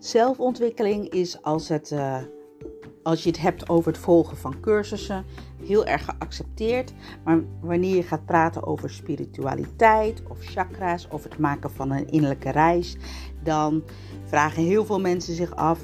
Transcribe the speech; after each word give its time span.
Zelfontwikkeling 0.00 1.08
is 1.08 1.42
als, 1.42 1.68
het, 1.68 1.90
uh, 1.90 2.16
als 3.02 3.22
je 3.22 3.28
het 3.28 3.40
hebt 3.40 3.68
over 3.68 3.92
het 3.92 4.00
volgen 4.00 4.36
van 4.36 4.60
cursussen 4.60 5.24
heel 5.64 5.86
erg 5.86 6.04
geaccepteerd. 6.04 6.92
Maar 7.24 7.40
wanneer 7.60 7.96
je 7.96 8.02
gaat 8.02 8.24
praten 8.24 8.66
over 8.66 8.90
spiritualiteit 8.90 10.22
of 10.28 10.38
chakra's 10.40 11.08
of 11.10 11.22
het 11.22 11.38
maken 11.38 11.70
van 11.70 11.90
een 11.90 12.08
innerlijke 12.08 12.50
reis, 12.50 12.96
dan 13.42 13.82
vragen 14.24 14.62
heel 14.62 14.84
veel 14.84 15.00
mensen 15.00 15.34
zich 15.34 15.56
af: 15.56 15.80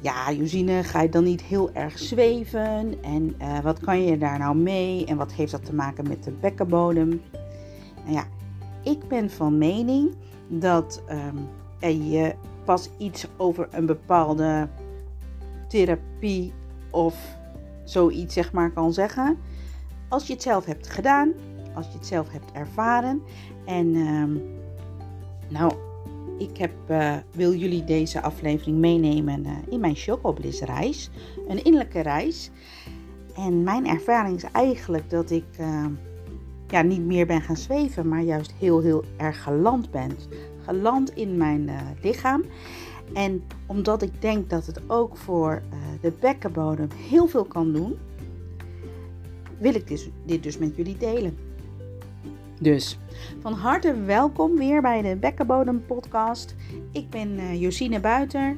ja, 0.00 0.32
Josine, 0.32 0.84
ga 0.84 1.02
je 1.02 1.08
dan 1.08 1.24
niet 1.24 1.42
heel 1.42 1.72
erg 1.72 1.98
zweven? 1.98 3.02
En 3.02 3.34
uh, 3.42 3.60
wat 3.60 3.80
kan 3.80 4.02
je 4.02 4.18
daar 4.18 4.38
nou 4.38 4.56
mee? 4.56 5.04
En 5.06 5.16
wat 5.16 5.32
heeft 5.32 5.52
dat 5.52 5.64
te 5.64 5.74
maken 5.74 6.08
met 6.08 6.24
de 6.24 6.32
bekkenbodem? 6.32 7.08
Nou 8.04 8.14
ja, 8.14 8.26
ik 8.84 9.08
ben 9.08 9.30
van 9.30 9.58
mening 9.58 10.14
dat 10.48 11.02
um, 11.10 11.48
je 12.10 12.34
pas 12.66 12.90
iets 12.98 13.26
over 13.36 13.68
een 13.70 13.86
bepaalde 13.86 14.68
therapie 15.68 16.52
of 16.90 17.36
zoiets 17.84 18.34
zeg 18.34 18.52
maar 18.52 18.70
kan 18.70 18.92
zeggen 18.92 19.38
als 20.08 20.26
je 20.26 20.32
het 20.32 20.42
zelf 20.42 20.64
hebt 20.64 20.88
gedaan, 20.88 21.32
als 21.74 21.86
je 21.86 21.92
het 21.92 22.06
zelf 22.06 22.32
hebt 22.32 22.52
ervaren. 22.52 23.22
En 23.64 23.94
um, 23.94 24.42
nou, 25.48 25.72
ik 26.38 26.56
heb, 26.56 26.72
uh, 26.90 27.14
wil 27.32 27.54
jullie 27.54 27.84
deze 27.84 28.22
aflevering 28.22 28.78
meenemen 28.78 29.46
uh, 29.46 29.52
in 29.68 29.80
mijn 29.80 29.94
Chocobliss 29.94 30.60
reis. 30.60 31.10
Een 31.48 31.64
innerlijke 31.64 32.00
reis. 32.00 32.50
En 33.34 33.62
mijn 33.62 33.86
ervaring 33.86 34.36
is 34.36 34.50
eigenlijk 34.52 35.10
dat 35.10 35.30
ik 35.30 35.44
uh, 35.60 35.86
ja, 36.68 36.82
niet 36.82 37.04
meer 37.04 37.26
ben 37.26 37.40
gaan 37.40 37.56
zweven, 37.56 38.08
maar 38.08 38.22
juist 38.22 38.52
heel, 38.58 38.80
heel 38.80 39.04
erg 39.16 39.42
geland 39.42 39.90
ben. 39.90 40.10
Geland 40.66 41.14
in 41.14 41.36
mijn 41.36 41.70
lichaam. 42.02 42.44
En 43.14 43.42
omdat 43.66 44.02
ik 44.02 44.22
denk 44.22 44.50
dat 44.50 44.66
het 44.66 44.80
ook 44.86 45.16
voor 45.16 45.62
de 46.00 46.12
bekkenbodem 46.20 46.88
heel 47.08 47.26
veel 47.26 47.44
kan 47.44 47.72
doen, 47.72 47.96
wil 49.58 49.74
ik 49.74 49.88
dit, 49.88 50.10
dit 50.24 50.42
dus 50.42 50.58
met 50.58 50.76
jullie 50.76 50.96
delen. 50.96 51.38
Dus 52.60 52.98
van 53.40 53.52
harte 53.52 54.04
welkom 54.04 54.56
weer 54.56 54.82
bij 54.82 55.02
de 55.02 55.16
Bekkenbodem 55.16 55.84
Podcast. 55.86 56.54
Ik 56.92 57.10
ben 57.10 57.38
uh, 57.38 57.60
Josine 57.60 58.00
Buiter, 58.00 58.56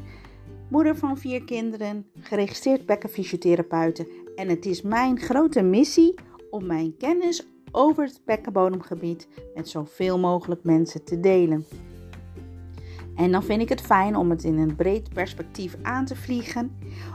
moeder 0.69 0.97
van 0.97 1.19
vier 1.19 1.45
kinderen, 1.45 2.07
geregistreerd 2.21 2.87
bekkenfysiotherapeuten. 2.87 4.07
En 4.37 4.49
het 4.49 4.67
is 4.67 4.83
mijn 4.83 5.21
grote 5.21 5.63
missie 5.63 6.15
om 6.51 6.67
mijn 6.67 6.97
kennis 6.97 7.47
over 7.73 8.05
het 8.05 8.21
bekkenbodemgebied 8.25 9.29
met 9.55 9.69
zoveel 9.69 10.19
mogelijk 10.19 10.65
mensen 10.65 11.05
te 11.05 11.21
delen. 11.21 11.65
En 13.19 13.33
dan 13.33 13.43
vind 13.43 13.61
ik 13.61 13.69
het 13.69 13.81
fijn 13.81 14.17
om 14.17 14.31
het 14.31 14.45
in 14.45 14.59
een 14.59 14.77
breed 14.77 15.09
perspectief 15.13 15.77
aan 15.83 16.05
te 16.05 16.17
vliegen, 16.17 16.73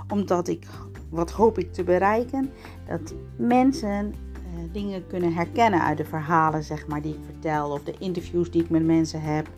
omdat 0.07 0.47
ik, 0.47 0.65
wat 1.09 1.31
hoop 1.31 1.57
ik 1.57 1.73
te 1.73 1.83
bereiken, 1.83 2.51
dat 2.87 3.13
mensen 3.35 4.13
eh, 4.33 4.41
dingen 4.71 5.07
kunnen 5.07 5.33
herkennen 5.33 5.81
uit 5.81 5.97
de 5.97 6.05
verhalen 6.05 6.63
zeg 6.63 6.87
maar, 6.87 7.01
die 7.01 7.13
ik 7.13 7.23
vertel 7.25 7.71
of 7.71 7.83
de 7.83 7.95
interviews 7.99 8.51
die 8.51 8.63
ik 8.63 8.69
met 8.69 8.85
mensen 8.85 9.21
heb. 9.21 9.49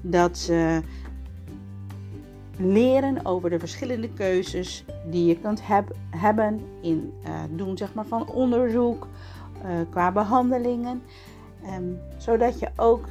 Dat 0.00 0.38
ze 0.38 0.80
leren 2.56 3.26
over 3.26 3.50
de 3.50 3.58
verschillende 3.58 4.08
keuzes 4.12 4.84
die 5.10 5.26
je 5.26 5.40
kunt 5.40 5.66
heb, 5.66 5.96
hebben 6.10 6.60
in 6.80 7.12
uh, 7.26 7.30
doen 7.50 7.76
zeg 7.76 7.94
maar, 7.94 8.06
van 8.06 8.28
onderzoek 8.28 9.06
uh, 9.64 9.70
qua 9.90 10.12
behandelingen. 10.12 11.02
Um, 11.78 11.98
zodat 12.16 12.58
je 12.58 12.68
ook 12.76 13.04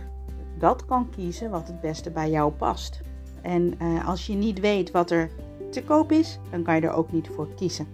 dat 0.61 0.85
kan 0.85 1.09
kiezen 1.09 1.49
wat 1.49 1.67
het 1.67 1.81
beste 1.81 2.11
bij 2.11 2.29
jou 2.29 2.51
past. 2.51 3.01
En 3.41 3.73
uh, 3.81 4.07
als 4.07 4.27
je 4.27 4.33
niet 4.33 4.59
weet 4.59 4.91
wat 4.91 5.11
er 5.11 5.31
te 5.71 5.83
koop 5.83 6.11
is, 6.11 6.39
dan 6.51 6.63
kan 6.63 6.75
je 6.75 6.81
er 6.81 6.93
ook 6.93 7.11
niet 7.11 7.27
voor 7.27 7.53
kiezen. 7.53 7.87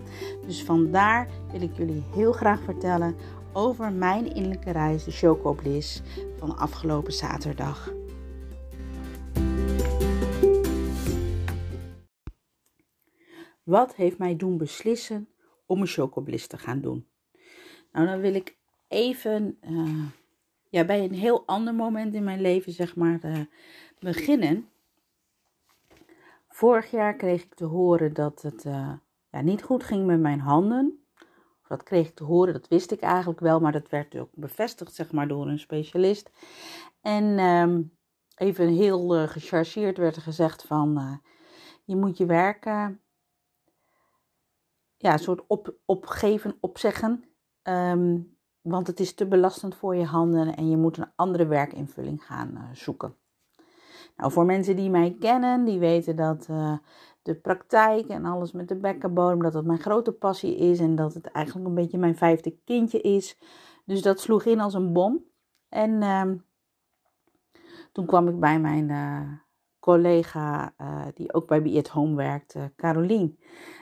Dus 0.45 0.63
vandaar 0.63 1.29
wil 1.51 1.61
ik 1.61 1.77
jullie 1.77 2.03
heel 2.13 2.31
graag 2.31 2.61
vertellen 2.61 3.15
over 3.53 3.91
mijn 3.91 4.33
innerlijke 4.33 4.71
reis, 4.71 5.03
de 5.03 5.11
Choco 5.11 5.53
Bliss, 5.53 6.01
van 6.37 6.57
afgelopen 6.57 7.13
zaterdag. 7.13 7.93
Wat 13.63 13.95
heeft 13.95 14.17
mij 14.17 14.35
doen 14.35 14.57
beslissen 14.57 15.29
om 15.65 15.81
een 15.81 15.87
chocobliss 15.87 16.47
te 16.47 16.57
gaan 16.57 16.81
doen? 16.81 17.07
Nou, 17.91 18.07
dan 18.07 18.19
wil 18.19 18.33
ik 18.33 18.57
even 18.87 19.57
uh, 19.61 20.05
ja, 20.69 20.85
bij 20.85 21.03
een 21.03 21.13
heel 21.13 21.43
ander 21.45 21.75
moment 21.75 22.13
in 22.13 22.23
mijn 22.23 22.41
leven, 22.41 22.71
zeg 22.71 22.95
maar, 22.95 23.19
uh, 23.25 23.39
beginnen. 23.99 24.69
Vorig 26.47 26.91
jaar 26.91 27.15
kreeg 27.15 27.43
ik 27.43 27.53
te 27.53 27.65
horen 27.65 28.13
dat 28.13 28.41
het 28.41 28.65
uh, 28.65 28.93
ja, 29.31 29.41
niet 29.41 29.63
goed 29.63 29.83
ging 29.83 30.05
met 30.05 30.19
mijn 30.19 30.39
handen. 30.39 31.01
Dat 31.67 31.83
kreeg 31.83 32.07
ik 32.07 32.15
te 32.15 32.23
horen, 32.23 32.53
dat 32.53 32.67
wist 32.67 32.91
ik 32.91 32.99
eigenlijk 32.99 33.39
wel, 33.39 33.59
maar 33.59 33.71
dat 33.71 33.89
werd 33.89 34.15
ook 34.15 34.29
bevestigd, 34.33 34.93
zeg 34.93 35.11
maar, 35.11 35.27
door 35.27 35.47
een 35.47 35.59
specialist. 35.59 36.29
En 37.01 37.39
um, 37.39 37.97
even 38.35 38.67
heel 38.67 39.15
uh, 39.15 39.27
gechargeerd 39.27 39.97
werd 39.97 40.15
er 40.15 40.21
gezegd 40.21 40.63
van, 40.63 41.21
je 41.83 41.95
moet 41.95 42.17
je 42.17 42.25
werken, 42.25 43.01
ja, 44.97 45.13
een 45.13 45.19
soort 45.19 45.47
op, 45.47 45.75
opgeven, 45.85 46.57
opzeggen. 46.59 47.23
Um, 47.63 48.36
want 48.67 48.87
het 48.87 48.99
is 48.99 49.13
te 49.13 49.27
belastend 49.27 49.75
voor 49.75 49.95
je 49.95 50.05
handen 50.05 50.55
en 50.55 50.69
je 50.69 50.77
moet 50.77 50.97
een 50.97 51.11
andere 51.15 51.45
werkinvulling 51.45 52.25
gaan 52.25 52.51
uh, 52.53 52.63
zoeken. 52.73 53.15
Nou, 54.15 54.31
voor 54.31 54.45
mensen 54.45 54.75
die 54.75 54.89
mij 54.89 55.15
kennen, 55.19 55.63
die 55.63 55.79
weten 55.79 56.15
dat 56.15 56.47
uh, 56.51 56.77
de 57.21 57.35
praktijk 57.35 58.07
en 58.07 58.25
alles 58.25 58.51
met 58.51 58.67
de 58.67 58.75
bekkenbodem, 58.75 59.41
dat 59.41 59.53
dat 59.53 59.65
mijn 59.65 59.79
grote 59.79 60.11
passie 60.11 60.57
is 60.57 60.79
en 60.79 60.95
dat 60.95 61.13
het 61.13 61.25
eigenlijk 61.25 61.67
een 61.67 61.75
beetje 61.75 61.97
mijn 61.97 62.15
vijfde 62.15 62.57
kindje 62.65 63.01
is. 63.01 63.37
Dus 63.85 64.01
dat 64.01 64.19
sloeg 64.19 64.43
in 64.43 64.59
als 64.59 64.73
een 64.73 64.93
bom. 64.93 65.23
En 65.69 66.01
uh, 66.01 66.31
toen 67.91 68.05
kwam 68.05 68.27
ik 68.27 68.39
bij 68.39 68.59
mijn 68.59 68.89
uh, 68.89 69.31
collega, 69.79 70.73
die 71.13 71.33
ook 71.33 71.47
bij 71.47 71.61
Be 71.61 71.77
At 71.77 71.87
Home 71.87 72.15
werkt, 72.15 72.55
Carolien. 72.75 73.39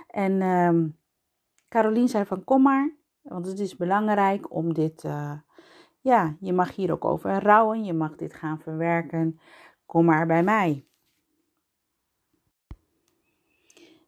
En 0.07 0.41
ehm, 0.41 0.87
Carolien 1.69 2.07
zei 2.07 2.25
van 2.25 2.43
kom 2.43 2.61
maar, 2.61 2.95
want 3.25 3.45
het 3.45 3.59
is 3.59 3.75
belangrijk 3.75 4.53
om 4.53 4.73
dit, 4.73 5.01
ja, 6.01 6.35
je 6.39 6.53
mag 6.53 6.75
hier 6.75 6.91
ook 6.91 7.05
over 7.05 7.43
rouwen, 7.43 7.83
je 7.83 7.93
mag 7.93 8.15
dit 8.15 8.33
gaan 8.33 8.59
verwerken. 8.59 9.39
Kom 9.85 10.05
maar 10.05 10.27
bij 10.27 10.43
mij. 10.43 10.85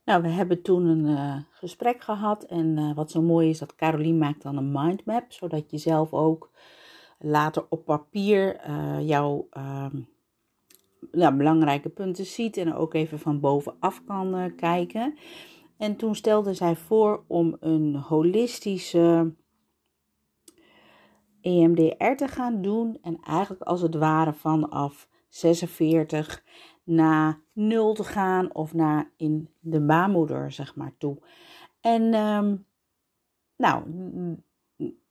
Nou, 0.06 0.22
we 0.22 0.28
hebben 0.28 0.62
toen 0.62 0.86
een 0.86 1.06
uh, 1.06 1.36
gesprek 1.52 2.02
gehad. 2.02 2.44
En 2.44 2.78
uh, 2.78 2.96
wat 2.96 3.12
zo 3.12 3.22
mooi 3.22 3.50
is, 3.50 3.60
dat 3.60 3.76
Carolien 3.76 4.18
maakt 4.18 4.42
dan 4.42 4.58
een 4.58 4.72
mindmap. 4.72 5.32
Zodat 5.32 5.72
je 5.72 5.78
zelf 5.78 6.14
ook 6.14 6.52
later 7.20 7.66
op 7.70 7.86
papier 7.86 8.70
jouw 9.02 9.48
ja, 11.12 11.32
belangrijke 11.32 11.90
punten 11.90 12.26
ziet. 12.26 12.58
En 12.58 12.74
ook 12.74 12.94
even 12.94 13.20
van 13.20 13.40
bovenaf 13.40 14.04
kan 14.06 14.54
kijken. 14.56 15.18
En 15.78 15.96
toen 15.96 16.16
stelde 16.16 16.54
zij 16.54 16.76
voor 16.76 17.24
om 17.28 17.58
een 17.60 17.96
holistische 17.96 19.34
EMDR 21.42 22.16
te 22.16 22.28
gaan 22.28 22.62
doen. 22.62 22.98
En 23.02 23.20
eigenlijk 23.24 23.62
als 23.62 23.82
het 23.82 23.96
ware 23.96 24.34
vanaf 24.34 25.10
46 25.30 26.44
naar 26.84 27.42
0 27.54 27.94
te 27.94 28.04
gaan 28.04 28.54
of 28.56 28.74
naar 28.74 29.12
in 29.18 29.50
de 29.60 29.82
baarmoeder, 29.82 30.52
zeg 30.52 30.76
maar, 30.76 30.94
toe. 30.98 31.18
En 31.82 32.14
um, 32.14 32.66
nou, 33.56 33.84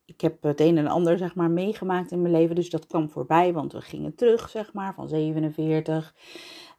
ik 0.05 0.21
heb 0.21 0.43
het 0.43 0.61
een 0.61 0.79
en 0.79 0.87
ander, 0.87 1.19
zeg 1.19 1.35
maar, 1.35 1.51
meegemaakt 1.51 2.11
in 2.11 2.23
mijn 2.23 2.35
leven, 2.35 2.55
dus 2.55 2.71
dat 2.71 2.87
kwam 2.87 3.11
voorbij, 3.11 3.53
want 3.53 3.73
we 3.73 3.81
gingen 3.81 4.15
terug, 4.15 4.49
zeg 4.49 4.73
maar, 4.73 4.95
van 4.95 5.09
47. 5.09 6.15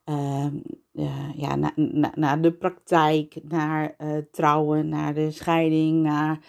Uh, 0.10 0.48
uh, 0.94 1.34
ja, 1.36 1.56
naar 1.56 1.74
na, 1.76 2.12
na 2.16 2.38
de 2.38 2.52
praktijk, 2.52 3.40
naar 3.44 3.96
uh, 3.98 4.18
trouwen, 4.32 4.90
naar 4.90 5.14
de 5.14 5.32
scheiding, 5.32 6.02
naar 6.04 6.40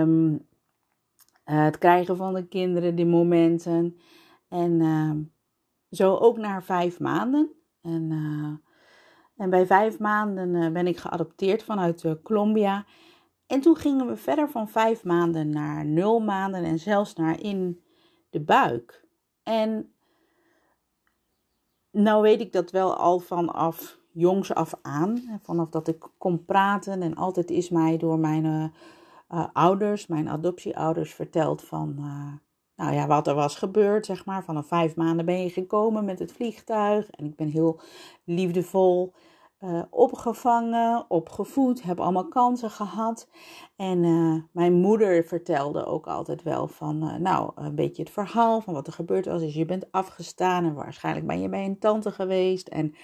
um, 0.00 0.46
het 1.44 1.78
krijgen 1.78 2.16
van 2.16 2.34
de 2.34 2.46
kinderen, 2.48 2.94
die 2.94 3.06
momenten. 3.06 3.96
En 4.48 4.80
ehm, 4.80 5.22
zo 5.90 6.16
ook 6.16 6.36
naar 6.36 6.62
vijf 6.62 7.00
maanden. 7.00 7.50
En, 7.82 8.10
en 9.36 9.50
bij 9.50 9.66
vijf 9.66 9.98
maanden 9.98 10.72
ben 10.72 10.86
ik 10.86 10.96
geadopteerd 10.96 11.62
vanuit 11.62 12.02
uh, 12.02 12.12
Colombia. 12.22 12.84
En 13.46 13.60
toen 13.60 13.76
gingen 13.76 14.06
we 14.06 14.16
verder 14.16 14.48
van 14.50 14.68
vijf 14.68 15.04
maanden 15.04 15.50
naar 15.50 15.84
nul 15.84 16.20
maanden 16.20 16.64
en 16.64 16.78
zelfs 16.78 17.14
naar 17.14 17.40
in 17.40 17.80
de 18.30 18.40
buik. 18.40 19.06
En 19.42 19.93
nou 21.94 22.22
weet 22.22 22.40
ik 22.40 22.52
dat 22.52 22.70
wel 22.70 22.96
al 22.96 23.18
vanaf 23.18 23.98
jongs 24.12 24.54
af 24.54 24.74
aan. 24.82 25.40
Vanaf 25.42 25.68
dat 25.68 25.88
ik 25.88 26.08
kon 26.18 26.44
praten. 26.44 27.02
En 27.02 27.14
altijd 27.14 27.50
is 27.50 27.68
mij 27.68 27.96
door 27.96 28.18
mijn 28.18 28.72
ouders, 29.52 30.06
mijn 30.06 30.28
adoptieouders, 30.28 31.14
verteld 31.14 31.62
van 31.62 31.94
nou 32.76 32.94
ja, 32.94 33.06
wat 33.06 33.26
er 33.26 33.34
was 33.34 33.56
gebeurd, 33.56 34.06
zeg 34.06 34.24
maar. 34.24 34.44
Vanaf 34.44 34.66
vijf 34.66 34.96
maanden 34.96 35.24
ben 35.24 35.42
je 35.42 35.50
gekomen 35.50 36.04
met 36.04 36.18
het 36.18 36.32
vliegtuig. 36.32 37.10
En 37.10 37.24
ik 37.24 37.36
ben 37.36 37.48
heel 37.48 37.80
liefdevol 38.24 39.14
uh, 39.64 39.82
opgevangen, 39.90 41.04
opgevoed, 41.08 41.82
heb 41.82 42.00
allemaal 42.00 42.28
kansen 42.28 42.70
gehad. 42.70 43.28
En 43.76 44.02
uh, 44.02 44.42
mijn 44.52 44.72
moeder 44.72 45.24
vertelde 45.24 45.84
ook 45.84 46.06
altijd 46.06 46.42
wel 46.42 46.68
van, 46.68 47.04
uh, 47.04 47.16
nou, 47.16 47.50
een 47.54 47.74
beetje 47.74 48.02
het 48.02 48.12
verhaal 48.12 48.60
van 48.60 48.74
wat 48.74 48.86
er 48.86 48.92
gebeurd 48.92 49.26
was. 49.26 49.40
Dus 49.40 49.54
je 49.54 49.64
bent 49.64 49.92
afgestaan 49.92 50.64
en 50.64 50.74
waarschijnlijk 50.74 51.26
ben 51.26 51.40
je 51.40 51.48
bij 51.48 51.64
een 51.64 51.78
tante 51.78 52.10
geweest. 52.10 52.68
En 52.68 52.94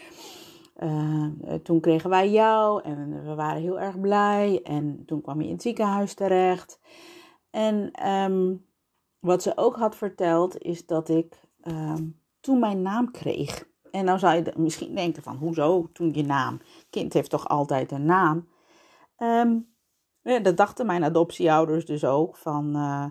toen 1.63 1.81
kregen 1.81 2.11
wij 2.11 2.31
jou 2.31 2.83
en 2.83 3.25
we 3.25 3.35
waren 3.35 3.63
heel 3.63 3.81
erg 3.81 4.01
blij. 4.01 4.61
En 4.63 5.03
toen 5.07 5.21
kwam 5.21 5.41
je 5.41 5.47
in 5.47 5.53
het 5.53 5.63
ziekenhuis 5.63 6.15
terecht. 6.15 6.81
En 7.51 8.07
um, 8.09 8.67
wat 9.19 9.43
ze 9.43 9.53
ook 9.57 9.77
had 9.77 9.97
verteld 9.97 10.59
is 10.59 10.87
dat 10.87 11.09
ik 11.09 11.41
um, 11.63 12.21
toen 12.41 12.59
mijn 12.59 12.83
naam 12.83 13.11
kreeg. 13.11 13.69
En 13.91 14.07
dan 14.07 14.19
zou 14.19 14.35
je 14.35 14.53
misschien 14.57 14.95
denken 14.95 15.23
van, 15.23 15.37
hoezo 15.37 15.89
toen 15.93 16.15
je 16.15 16.23
naam? 16.23 16.61
Kind 16.91 17.13
heeft 17.13 17.31
toch 17.31 17.49
altijd 17.49 17.93
een 17.93 18.05
naam? 18.05 18.49
Ja, 20.23 20.39
dat 20.39 20.57
dachten 20.57 20.87
mijn 20.87 21.05
adoptieouders 21.05 21.87
dus 21.87 22.05
ook. 22.05 22.37
Van, 22.37 22.77
uh, 22.77 23.05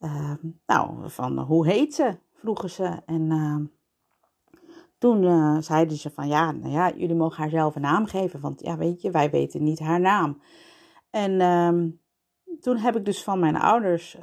uh, 0.00 0.32
nou, 0.66 1.10
van 1.10 1.38
hoe 1.38 1.66
heet 1.66 1.94
ze? 1.94 2.16
Vroegen 2.34 2.70
ze. 2.70 3.02
En 3.06 3.30
uh, 3.30 3.56
toen 4.98 5.24
eh, 5.24 5.56
zeiden 5.60 5.96
ze 5.96 6.10
van, 6.10 6.28
ja, 6.28 6.52
nou 6.52 6.72
ja, 6.72 6.92
jullie 6.96 7.14
mogen 7.14 7.36
haar 7.36 7.50
zelf 7.50 7.74
een 7.74 7.82
naam 7.82 8.06
geven. 8.06 8.40
Want 8.40 8.60
ja, 8.60 8.76
weet 8.76 9.02
je, 9.02 9.10
wij 9.10 9.30
weten 9.30 9.62
niet 9.62 9.78
haar 9.78 10.00
naam. 10.00 10.40
En 11.10 11.40
ehm, 11.40 11.88
toen 12.60 12.76
heb 12.76 12.96
ik 12.96 13.04
dus 13.04 13.22
van 13.22 13.38
mijn 13.38 13.56
ouders 13.56 14.16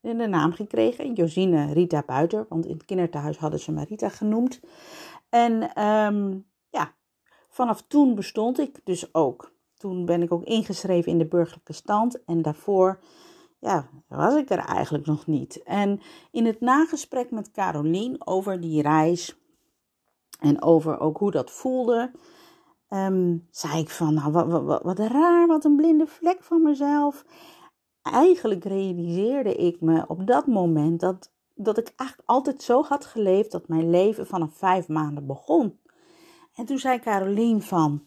de 0.00 0.26
naam 0.26 0.52
gekregen. 0.52 1.12
Josine 1.12 1.72
Rita 1.72 2.02
Buiter. 2.06 2.46
Want 2.48 2.66
in 2.66 2.72
het 2.72 2.84
kinderthuis 2.84 3.38
hadden 3.38 3.60
ze 3.60 3.72
me 3.72 3.84
Rita 3.84 4.08
genoemd. 4.08 4.60
En 5.32 5.82
um, 5.84 6.46
ja, 6.70 6.94
vanaf 7.48 7.82
toen 7.82 8.14
bestond 8.14 8.58
ik 8.58 8.80
dus 8.84 9.14
ook. 9.14 9.52
Toen 9.74 10.04
ben 10.04 10.22
ik 10.22 10.32
ook 10.32 10.44
ingeschreven 10.44 11.12
in 11.12 11.18
de 11.18 11.26
burgerlijke 11.26 11.72
stand. 11.72 12.24
En 12.24 12.42
daarvoor 12.42 13.00
ja, 13.58 13.88
was 14.08 14.34
ik 14.34 14.50
er 14.50 14.58
eigenlijk 14.58 15.06
nog 15.06 15.26
niet. 15.26 15.62
En 15.62 16.00
in 16.30 16.46
het 16.46 16.60
nagesprek 16.60 17.30
met 17.30 17.50
Carolien 17.50 18.26
over 18.26 18.60
die 18.60 18.82
reis 18.82 19.36
en 20.40 20.62
over 20.62 21.00
ook 21.00 21.18
hoe 21.18 21.30
dat 21.30 21.50
voelde, 21.50 22.10
um, 22.88 23.48
zei 23.50 23.80
ik 23.80 23.90
van, 23.90 24.14
nou 24.14 24.32
wat, 24.32 24.62
wat, 24.62 24.82
wat 24.82 24.98
raar, 24.98 25.46
wat 25.46 25.64
een 25.64 25.76
blinde 25.76 26.06
vlek 26.06 26.42
van 26.42 26.62
mezelf. 26.62 27.24
Eigenlijk 28.02 28.64
realiseerde 28.64 29.54
ik 29.54 29.80
me 29.80 30.04
op 30.06 30.26
dat 30.26 30.46
moment 30.46 31.00
dat 31.00 31.31
dat 31.54 31.78
ik 31.78 31.92
eigenlijk 31.96 32.28
altijd 32.28 32.62
zo 32.62 32.82
had 32.82 33.04
geleefd 33.04 33.50
dat 33.50 33.68
mijn 33.68 33.90
leven 33.90 34.26
vanaf 34.26 34.54
vijf 34.54 34.88
maanden 34.88 35.26
begon. 35.26 35.78
En 36.54 36.64
toen 36.64 36.78
zei 36.78 36.98
Carolien 36.98 37.62
van, 37.62 38.02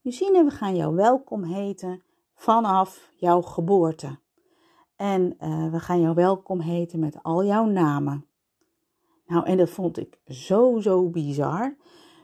Justine, 0.00 0.44
we 0.44 0.50
gaan 0.50 0.76
jou 0.76 0.94
welkom 0.94 1.42
heten 1.42 2.02
vanaf 2.34 3.10
jouw 3.16 3.42
geboorte. 3.42 4.18
En 4.96 5.36
uh, 5.40 5.70
we 5.70 5.80
gaan 5.80 6.00
jou 6.00 6.14
welkom 6.14 6.60
heten 6.60 6.98
met 6.98 7.22
al 7.22 7.44
jouw 7.44 7.64
namen. 7.64 8.26
Nou, 9.26 9.44
en 9.46 9.56
dat 9.56 9.70
vond 9.70 9.98
ik 9.98 10.18
zo, 10.26 10.80
zo 10.80 11.08
bizar. 11.08 11.76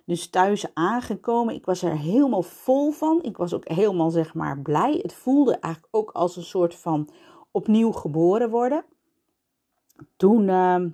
Dus 0.05 0.31
thuis 0.31 0.75
aangekomen, 0.75 1.55
ik 1.55 1.65
was 1.65 1.83
er 1.83 1.99
helemaal 1.99 2.43
vol 2.43 2.91
van. 2.91 3.23
Ik 3.23 3.37
was 3.37 3.55
ook 3.55 3.69
helemaal, 3.69 4.11
zeg 4.11 4.35
maar, 4.35 4.61
blij. 4.61 4.99
Het 5.03 5.15
voelde 5.15 5.57
eigenlijk 5.59 5.97
ook 5.97 6.11
als 6.11 6.37
een 6.37 6.43
soort 6.43 6.75
van 6.75 7.09
opnieuw 7.51 7.93
geboren 7.93 8.51
worden 8.51 8.85
toen, 10.17 10.49
uh, 10.49 10.85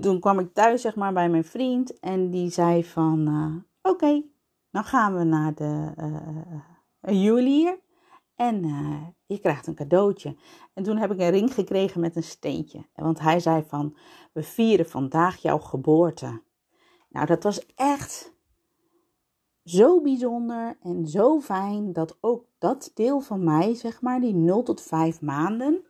toen, 0.00 0.20
kwam 0.20 0.38
ik 0.38 0.54
thuis, 0.54 0.80
zeg 0.80 0.96
maar, 0.96 1.12
bij 1.12 1.28
mijn 1.28 1.44
vriend. 1.44 1.98
En 2.00 2.30
die 2.30 2.50
zei 2.50 2.84
van, 2.84 3.28
uh, 3.28 3.56
oké, 3.92 4.22
dan 4.70 4.84
gaan 4.84 5.16
we 5.16 5.24
naar 5.24 5.54
de 5.54 5.92
uh, 7.02 7.22
juwelier. 7.22 7.78
En 8.34 8.62
je 9.26 9.38
krijgt 9.38 9.66
een 9.66 9.74
cadeautje. 9.74 10.36
En 10.74 10.82
toen 10.82 10.96
heb 10.96 11.12
ik 11.12 11.18
een 11.18 11.30
ring 11.30 11.54
gekregen 11.54 12.00
met 12.00 12.16
een 12.16 12.22
steentje. 12.22 12.86
Want 12.94 13.20
hij 13.20 13.40
zei 13.40 13.64
van, 13.68 13.96
we 14.32 14.42
vieren 14.42 14.88
vandaag 14.88 15.36
jouw 15.36 15.58
geboorte. 15.58 16.42
Nou, 17.08 17.26
dat 17.26 17.42
was 17.42 17.66
echt 17.74 18.32
zo 19.64 20.00
bijzonder 20.00 20.76
en 20.82 21.06
zo 21.06 21.40
fijn 21.40 21.92
dat 21.92 22.18
ook 22.20 22.44
dat 22.58 22.90
deel 22.94 23.20
van 23.20 23.44
mij, 23.44 23.74
zeg 23.74 24.00
maar, 24.00 24.20
die 24.20 24.34
0 24.34 24.62
tot 24.62 24.82
5 24.82 25.20
maanden, 25.20 25.84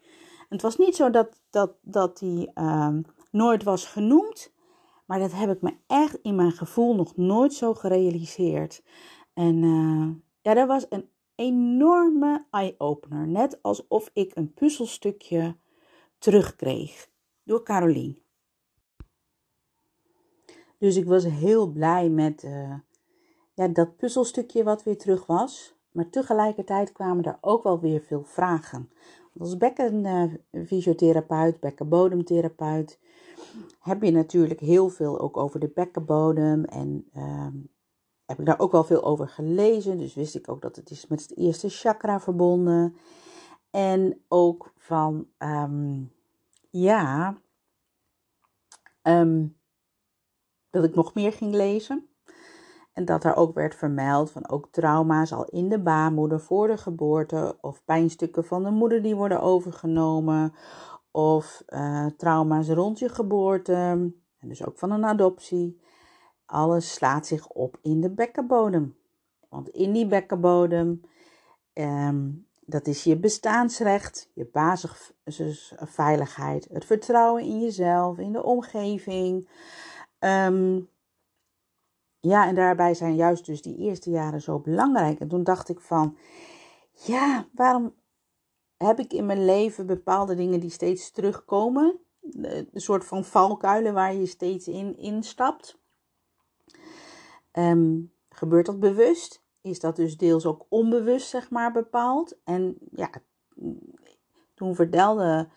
het 0.49 0.63
was 0.63 0.77
niet 0.77 0.97
zo 0.97 1.11
dat, 1.11 1.41
dat, 1.51 1.73
dat 1.83 2.19
die 2.19 2.51
uh, 2.55 2.97
nooit 3.31 3.63
was 3.63 3.87
genoemd, 3.87 4.53
maar 5.07 5.19
dat 5.19 5.33
heb 5.33 5.51
ik 5.51 5.63
me 5.63 5.77
echt 5.87 6.19
in 6.23 6.35
mijn 6.35 6.53
gevoel 6.53 6.95
nog 6.95 7.17
nooit 7.17 7.55
zo 7.55 7.75
gerealiseerd. 7.75 8.83
En 9.35 9.63
uh, 9.63 10.09
ja, 10.41 10.55
dat 10.55 10.67
was 10.67 10.87
een 10.89 11.09
enorme 11.35 12.47
eye-opener. 12.51 13.27
Net 13.27 13.63
alsof 13.63 14.11
ik 14.13 14.37
een 14.37 14.53
puzzelstukje 14.55 15.57
terugkreeg 16.19 17.09
door 17.45 17.63
Carolien. 17.63 18.23
Dus 20.79 20.97
ik 20.97 21.05
was 21.05 21.25
heel 21.25 21.67
blij 21.67 22.09
met 22.09 22.43
uh, 22.43 22.75
ja, 23.55 23.69
dat 23.69 23.97
puzzelstukje 23.97 24.65
wat 24.65 24.83
weer 24.83 24.99
terug 24.99 25.27
was. 25.27 25.77
Maar 25.93 26.11
tegelijkertijd 26.11 26.93
kwamen 26.93 27.25
er 27.25 27.39
ook 27.41 27.63
wel 27.63 27.81
weer 27.81 28.01
veel 28.01 28.25
vragen. 28.25 28.91
Als 29.39 29.57
bekkenfysiotherapeut, 29.57 31.55
uh, 31.55 31.61
bekkenbodemtherapeut, 31.61 32.99
heb 33.81 34.03
je 34.03 34.11
natuurlijk 34.11 34.61
heel 34.61 34.89
veel 34.89 35.21
ook 35.21 35.37
over 35.37 35.61
de 35.61 35.71
bekkenbodem. 35.75 36.65
En 36.65 37.09
uh, 37.17 37.47
heb 38.27 38.39
ik 38.39 38.47
daar 38.47 38.59
ook 38.59 38.73
wel 38.73 38.85
veel 38.85 39.05
over 39.05 39.29
gelezen. 39.29 39.99
Dus 39.99 40.15
wist 40.15 40.35
ik 40.35 40.49
ook 40.49 40.63
dat 40.63 40.77
het 40.77 40.91
is 40.91 41.07
met 41.07 41.21
het 41.21 41.37
eerste 41.37 41.69
chakra 41.69 42.21
verbonden. 42.21 42.97
En 43.71 44.25
ook 44.29 44.73
van, 44.77 45.29
um, 45.39 46.13
ja, 46.71 47.39
um, 49.03 49.57
dat 50.71 50.85
ik 50.85 50.95
nog 50.95 51.15
meer 51.15 51.33
ging 51.33 51.55
lezen. 51.55 52.08
En 52.99 53.05
dat 53.05 53.25
er 53.25 53.37
ook 53.37 53.55
werd 53.55 53.75
vermeld 53.75 54.31
van 54.31 54.49
ook 54.49 54.69
trauma's 54.71 55.33
al 55.33 55.45
in 55.45 55.69
de 55.69 55.79
baarmoeder 55.79 56.41
voor 56.41 56.67
de 56.67 56.77
geboorte. 56.77 57.57
Of 57.61 57.85
pijnstukken 57.85 58.45
van 58.45 58.63
de 58.63 58.71
moeder 58.71 59.03
die 59.03 59.17
worden 59.17 59.41
overgenomen. 59.41 60.55
Of 61.11 61.63
uh, 61.69 62.07
trauma's 62.07 62.69
rond 62.69 62.99
je 62.99 63.09
geboorte. 63.09 63.73
En 64.39 64.49
dus 64.49 64.67
ook 64.67 64.79
van 64.79 64.91
een 64.91 65.05
adoptie. 65.05 65.81
Alles 66.47 66.95
slaat 66.95 67.27
zich 67.27 67.49
op 67.49 67.79
in 67.83 68.01
de 68.01 68.11
bekkenbodem. 68.11 68.97
Want 69.49 69.69
in 69.69 69.93
die 69.93 70.07
bekkenbodem, 70.07 71.01
um, 71.73 72.47
dat 72.61 72.87
is 72.87 73.05
je 73.05 73.17
bestaansrecht, 73.17 74.31
je 74.35 74.49
basisveiligheid, 74.53 76.69
het 76.73 76.85
vertrouwen 76.85 77.43
in 77.43 77.61
jezelf, 77.61 78.19
in 78.19 78.33
de 78.33 78.43
omgeving. 78.43 79.49
Um, 80.19 80.89
ja, 82.29 82.47
en 82.47 82.55
daarbij 82.55 82.95
zijn 82.95 83.15
juist 83.15 83.47
dus 83.47 83.63
die 83.63 83.77
eerste 83.77 84.11
jaren 84.11 84.41
zo 84.41 84.59
belangrijk. 84.59 85.21
En 85.21 85.29
toen 85.29 85.45
dacht 85.45 85.69
ik 85.69 85.81
van, 85.81 86.17
ja, 86.93 87.49
waarom 87.53 87.95
heb 88.77 88.99
ik 88.99 89.13
in 89.13 89.27
mijn 89.27 89.45
leven 89.45 89.87
bepaalde 89.87 90.35
dingen 90.35 90.61
die 90.61 90.71
steeds 90.71 91.11
terugkomen? 91.11 92.01
Een 92.41 92.69
soort 92.73 93.05
van 93.05 93.25
valkuilen 93.25 93.95
waar 93.95 94.15
je 94.15 94.27
steeds 94.27 94.69
in 94.69 94.97
instapt. 94.97 95.81
Um, 97.53 98.13
gebeurt 98.29 98.67
dat 98.67 98.81
bewust? 98.81 99.43
Is 99.61 99.81
dat 99.81 99.97
dus 99.97 100.17
deels 100.17 100.47
ook 100.47 100.67
onbewust, 100.69 101.29
zeg 101.29 101.51
maar, 101.51 101.73
bepaald? 101.73 102.39
En 102.45 102.79
ja, 102.91 103.11
toen 104.55 104.75
vertelde 104.75 105.49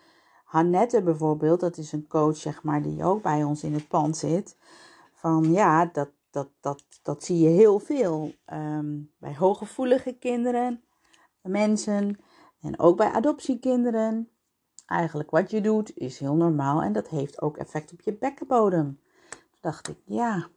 Hannette 0.44 1.02
bijvoorbeeld, 1.02 1.60
dat 1.60 1.76
is 1.76 1.92
een 1.92 2.06
coach, 2.06 2.36
zeg 2.36 2.62
maar, 2.62 2.82
die 2.82 3.04
ook 3.04 3.22
bij 3.22 3.44
ons 3.44 3.64
in 3.64 3.74
het 3.74 3.88
pand 3.88 4.16
zit. 4.16 4.56
Van 5.12 5.52
ja, 5.52 5.86
dat, 5.86 6.10
dat, 6.32 6.50
dat, 6.60 6.84
dat 7.02 7.24
zie 7.24 7.38
je 7.38 7.48
heel 7.48 7.78
veel 7.78 8.34
um, 8.52 9.12
bij 9.18 9.34
hooggevoelige 9.36 10.12
kinderen, 10.12 10.84
mensen 11.40 12.18
en 12.60 12.78
ook 12.78 12.96
bij 12.96 13.10
adoptiekinderen. 13.10 14.30
Eigenlijk 14.86 15.30
wat 15.30 15.50
je 15.50 15.60
doet 15.60 15.96
is 15.96 16.18
heel 16.18 16.34
normaal 16.34 16.82
en 16.82 16.92
dat 16.92 17.08
heeft 17.08 17.42
ook 17.42 17.56
effect 17.56 17.92
op 17.92 18.00
je 18.00 18.14
bekkenbodem. 18.14 19.00
Toen 19.30 19.60
dacht 19.60 19.88
ik, 19.88 19.96
ja, 20.04 20.48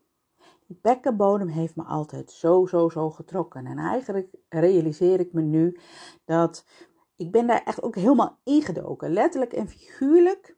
die 0.68 0.80
bekkenbodem 0.82 1.48
heeft 1.48 1.76
me 1.76 1.84
altijd 1.84 2.32
zo, 2.32 2.66
zo, 2.66 2.90
zo 2.90 3.10
getrokken. 3.10 3.66
En 3.66 3.78
eigenlijk 3.78 4.36
realiseer 4.50 5.20
ik 5.20 5.34
me 5.34 5.42
nu 5.42 5.80
dat 6.26 6.66
ik 7.16 7.32
ben 7.32 7.48
daar 7.48 7.64
echt 7.64 7.84
ook 7.84 7.96
helemaal 7.96 8.40
ingedoken, 8.44 9.14
letterlijk 9.14 9.54
en 9.54 9.68
figuurlijk. 9.68 10.58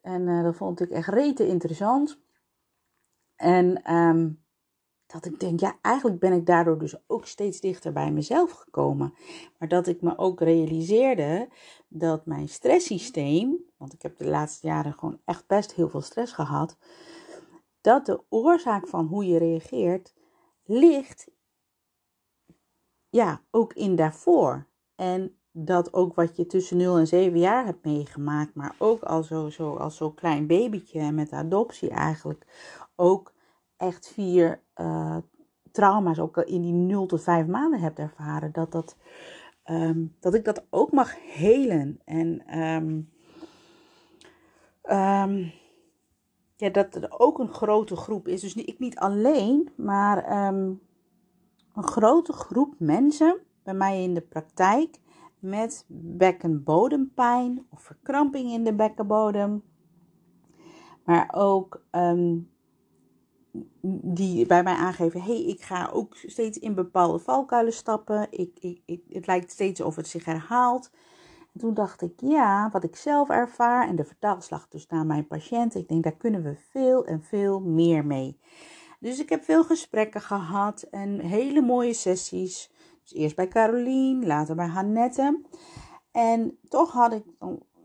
En 0.00 0.26
uh, 0.26 0.42
dat 0.42 0.56
vond 0.56 0.80
ik 0.80 0.90
echt 0.90 1.08
rete 1.08 1.46
interessant. 1.46 2.20
En 3.36 3.94
um, 3.94 4.41
dat 5.12 5.24
ik 5.24 5.40
denk, 5.40 5.60
ja, 5.60 5.78
eigenlijk 5.80 6.18
ben 6.18 6.32
ik 6.32 6.46
daardoor 6.46 6.78
dus 6.78 6.94
ook 7.06 7.26
steeds 7.26 7.60
dichter 7.60 7.92
bij 7.92 8.12
mezelf 8.12 8.50
gekomen. 8.50 9.14
Maar 9.58 9.68
dat 9.68 9.86
ik 9.86 10.02
me 10.02 10.18
ook 10.18 10.40
realiseerde 10.40 11.48
dat 11.88 12.26
mijn 12.26 12.48
stresssysteem, 12.48 13.56
want 13.76 13.92
ik 13.92 14.02
heb 14.02 14.16
de 14.16 14.28
laatste 14.28 14.66
jaren 14.66 14.92
gewoon 14.92 15.20
echt 15.24 15.46
best 15.46 15.74
heel 15.74 15.88
veel 15.88 16.00
stress 16.00 16.32
gehad, 16.32 16.76
dat 17.80 18.06
de 18.06 18.20
oorzaak 18.28 18.88
van 18.88 19.06
hoe 19.06 19.26
je 19.26 19.38
reageert 19.38 20.14
ligt 20.64 21.30
ja, 23.08 23.42
ook 23.50 23.72
in 23.72 23.96
daarvoor. 23.96 24.66
En 24.94 25.36
dat 25.50 25.92
ook 25.92 26.14
wat 26.14 26.36
je 26.36 26.46
tussen 26.46 26.76
0 26.76 26.98
en 26.98 27.06
7 27.06 27.38
jaar 27.38 27.64
hebt 27.64 27.84
meegemaakt, 27.84 28.54
maar 28.54 28.74
ook 28.78 29.02
al 29.02 29.22
zo, 29.22 29.50
zo, 29.50 29.76
als 29.76 29.96
zo'n 29.96 30.14
klein 30.14 30.46
babytje 30.46 31.12
met 31.12 31.32
adoptie 31.32 31.90
eigenlijk, 31.90 32.46
ook 32.96 33.31
echt 33.82 34.08
vier 34.08 34.62
uh, 34.76 35.16
trauma's 35.72 36.18
ook 36.18 36.36
in 36.36 36.62
die 36.62 36.72
0 36.72 37.06
tot 37.06 37.22
5 37.22 37.46
maanden 37.46 37.80
hebt 37.80 37.98
ervaren, 37.98 38.52
dat, 38.52 38.72
dat, 38.72 38.96
um, 39.64 40.16
dat 40.20 40.34
ik 40.34 40.44
dat 40.44 40.66
ook 40.70 40.92
mag 40.92 41.14
helen. 41.20 42.00
En 42.04 42.58
um, 42.58 43.10
um, 44.82 45.52
ja, 46.56 46.68
dat 46.70 46.94
er 46.94 47.18
ook 47.18 47.38
een 47.38 47.52
grote 47.52 47.96
groep 47.96 48.28
is. 48.28 48.40
Dus 48.40 48.54
ik 48.54 48.78
niet 48.78 48.98
alleen, 48.98 49.70
maar 49.76 50.30
een 51.74 51.82
grote 51.82 52.32
groep 52.32 52.74
mensen 52.78 53.40
bij 53.62 53.74
mij 53.74 54.02
in 54.02 54.14
de 54.14 54.20
praktijk 54.20 55.00
met 55.38 55.84
bekkenbodempijn 55.88 57.66
of 57.70 57.82
verkramping 57.82 58.50
in 58.50 58.64
de 58.64 58.74
bekkenbodem. 58.74 59.62
Maar 61.04 61.30
ook 61.34 61.84
die 64.02 64.46
bij 64.46 64.62
mij 64.62 64.74
aangeven: 64.74 65.22
hey, 65.22 65.44
ik 65.44 65.62
ga 65.62 65.90
ook 65.92 66.16
steeds 66.16 66.58
in 66.58 66.74
bepaalde 66.74 67.18
valkuilen 67.18 67.72
stappen. 67.72 68.26
Ik, 68.30 68.58
ik, 68.60 68.82
ik, 68.86 69.02
het 69.08 69.26
lijkt 69.26 69.50
steeds 69.50 69.80
of 69.80 69.96
het 69.96 70.08
zich 70.08 70.24
herhaalt. 70.24 70.90
En 71.52 71.60
toen 71.60 71.74
dacht 71.74 72.02
ik: 72.02 72.12
ja, 72.16 72.68
wat 72.72 72.84
ik 72.84 72.96
zelf 72.96 73.28
ervaar 73.28 73.88
en 73.88 73.96
de 73.96 74.04
vertaalslag 74.04 74.68
dus 74.68 74.86
naar 74.86 75.06
mijn 75.06 75.26
patiënt. 75.26 75.74
Ik 75.74 75.88
denk, 75.88 76.02
daar 76.02 76.16
kunnen 76.16 76.42
we 76.42 76.56
veel 76.70 77.04
en 77.04 77.22
veel 77.22 77.60
meer 77.60 78.06
mee. 78.06 78.38
Dus 79.00 79.20
ik 79.20 79.28
heb 79.28 79.42
veel 79.44 79.64
gesprekken 79.64 80.20
gehad 80.20 80.82
en 80.82 81.20
hele 81.20 81.60
mooie 81.60 81.94
sessies. 81.94 82.70
Dus 83.02 83.14
eerst 83.14 83.36
bij 83.36 83.48
Carolien, 83.48 84.26
later 84.26 84.54
bij 84.54 84.66
Hannette. 84.66 85.40
En 86.12 86.58
toch 86.68 86.92
had 86.92 87.12
ik 87.12 87.24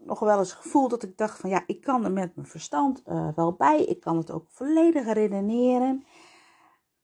nog 0.08 0.20
wel 0.20 0.40
eens 0.40 0.52
het 0.52 0.62
gevoel 0.62 0.88
dat 0.88 1.04
ik 1.04 1.18
dacht 1.18 1.40
van 1.40 1.50
ja, 1.50 1.64
ik 1.66 1.82
kan 1.82 2.04
er 2.04 2.12
met 2.12 2.36
mijn 2.36 2.48
verstand 2.48 3.04
uh, 3.08 3.30
wel 3.36 3.54
bij. 3.54 3.84
Ik 3.84 4.00
kan 4.00 4.18
het 4.18 4.32
ook 4.32 4.46
volledig 4.50 5.14
redeneren. 5.14 6.06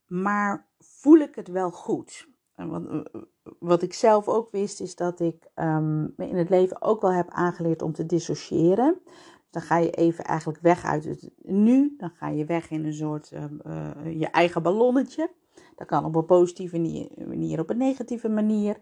Maar 0.05 0.67
voel 0.79 1.17
ik 1.17 1.36
het 1.36 1.48
wel 1.48 1.72
goed? 1.72 2.27
En 2.55 2.69
wat, 2.69 2.86
eh, 2.86 3.22
wat 3.60 3.81
ik 3.81 3.93
zelf 3.93 4.27
ook 4.27 4.51
wist 4.51 4.81
is 4.81 4.95
dat 4.95 5.19
ik 5.19 5.50
um, 5.55 6.13
in 6.17 6.38
het 6.38 6.50
leven 6.50 6.81
ook 6.81 7.01
wel 7.01 7.12
heb 7.12 7.29
aangeleerd 7.29 7.81
om 7.81 7.93
te 7.93 8.05
dissociëren. 8.05 9.01
Dan 9.50 9.62
ga 9.62 9.77
je 9.77 9.91
even 9.91 10.24
eigenlijk 10.24 10.60
weg 10.62 10.86
uit 10.86 11.03
het 11.03 11.31
nu. 11.41 11.95
Dan 11.98 12.10
ga 12.10 12.29
je 12.29 12.45
weg 12.45 12.69
in 12.69 12.86
een 12.86 12.93
soort 12.93 13.31
uh, 13.31 13.43
uh, 13.65 14.19
je 14.19 14.27
eigen 14.27 14.63
ballonnetje. 14.63 15.31
Dat 15.75 15.88
kan 15.88 16.05
op 16.05 16.15
een 16.15 16.25
positieve 16.25 16.77
manier, 17.27 17.60
op 17.60 17.69
een 17.69 17.77
negatieve 17.77 18.29
manier. 18.29 18.77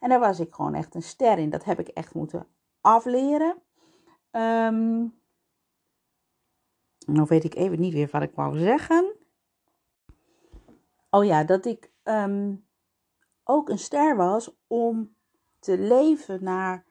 En 0.00 0.08
daar 0.08 0.20
was 0.20 0.40
ik 0.40 0.54
gewoon 0.54 0.74
echt 0.74 0.94
een 0.94 1.02
ster 1.02 1.38
in. 1.38 1.50
Dat 1.50 1.64
heb 1.64 1.80
ik 1.80 1.88
echt 1.88 2.14
moeten 2.14 2.46
afleren. 2.80 3.56
Um, 4.36 5.14
nou 7.06 7.26
weet 7.28 7.44
ik 7.44 7.54
even 7.54 7.80
niet 7.80 7.92
weer 7.92 8.08
wat 8.12 8.22
ik 8.22 8.34
wou 8.34 8.58
zeggen. 8.58 9.16
Oh 11.10 11.24
ja, 11.24 11.44
dat 11.44 11.64
ik 11.64 11.92
um, 12.04 12.66
ook 13.44 13.68
een 13.68 13.78
ster 13.78 14.16
was 14.16 14.56
om 14.66 15.16
te 15.58 15.78
leven 15.78 16.44
naar 16.44 16.84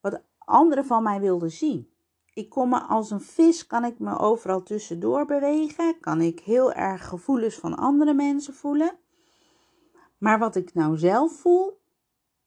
wat 0.00 0.22
anderen 0.38 0.84
van 0.84 1.02
mij 1.02 1.20
wilden 1.20 1.50
zien. 1.50 1.90
Ik 2.34 2.48
kom 2.48 2.68
me 2.68 2.80
als 2.80 3.10
een 3.10 3.20
vis, 3.20 3.66
kan 3.66 3.84
ik 3.84 3.98
me 3.98 4.18
overal 4.18 4.62
tussendoor 4.62 5.26
bewegen. 5.26 6.00
Kan 6.00 6.20
ik 6.20 6.40
heel 6.40 6.72
erg 6.72 7.08
gevoelens 7.08 7.54
van 7.54 7.74
andere 7.74 8.14
mensen 8.14 8.54
voelen. 8.54 8.98
Maar 10.18 10.38
wat 10.38 10.56
ik 10.56 10.74
nou 10.74 10.98
zelf 10.98 11.32
voel, 11.32 11.80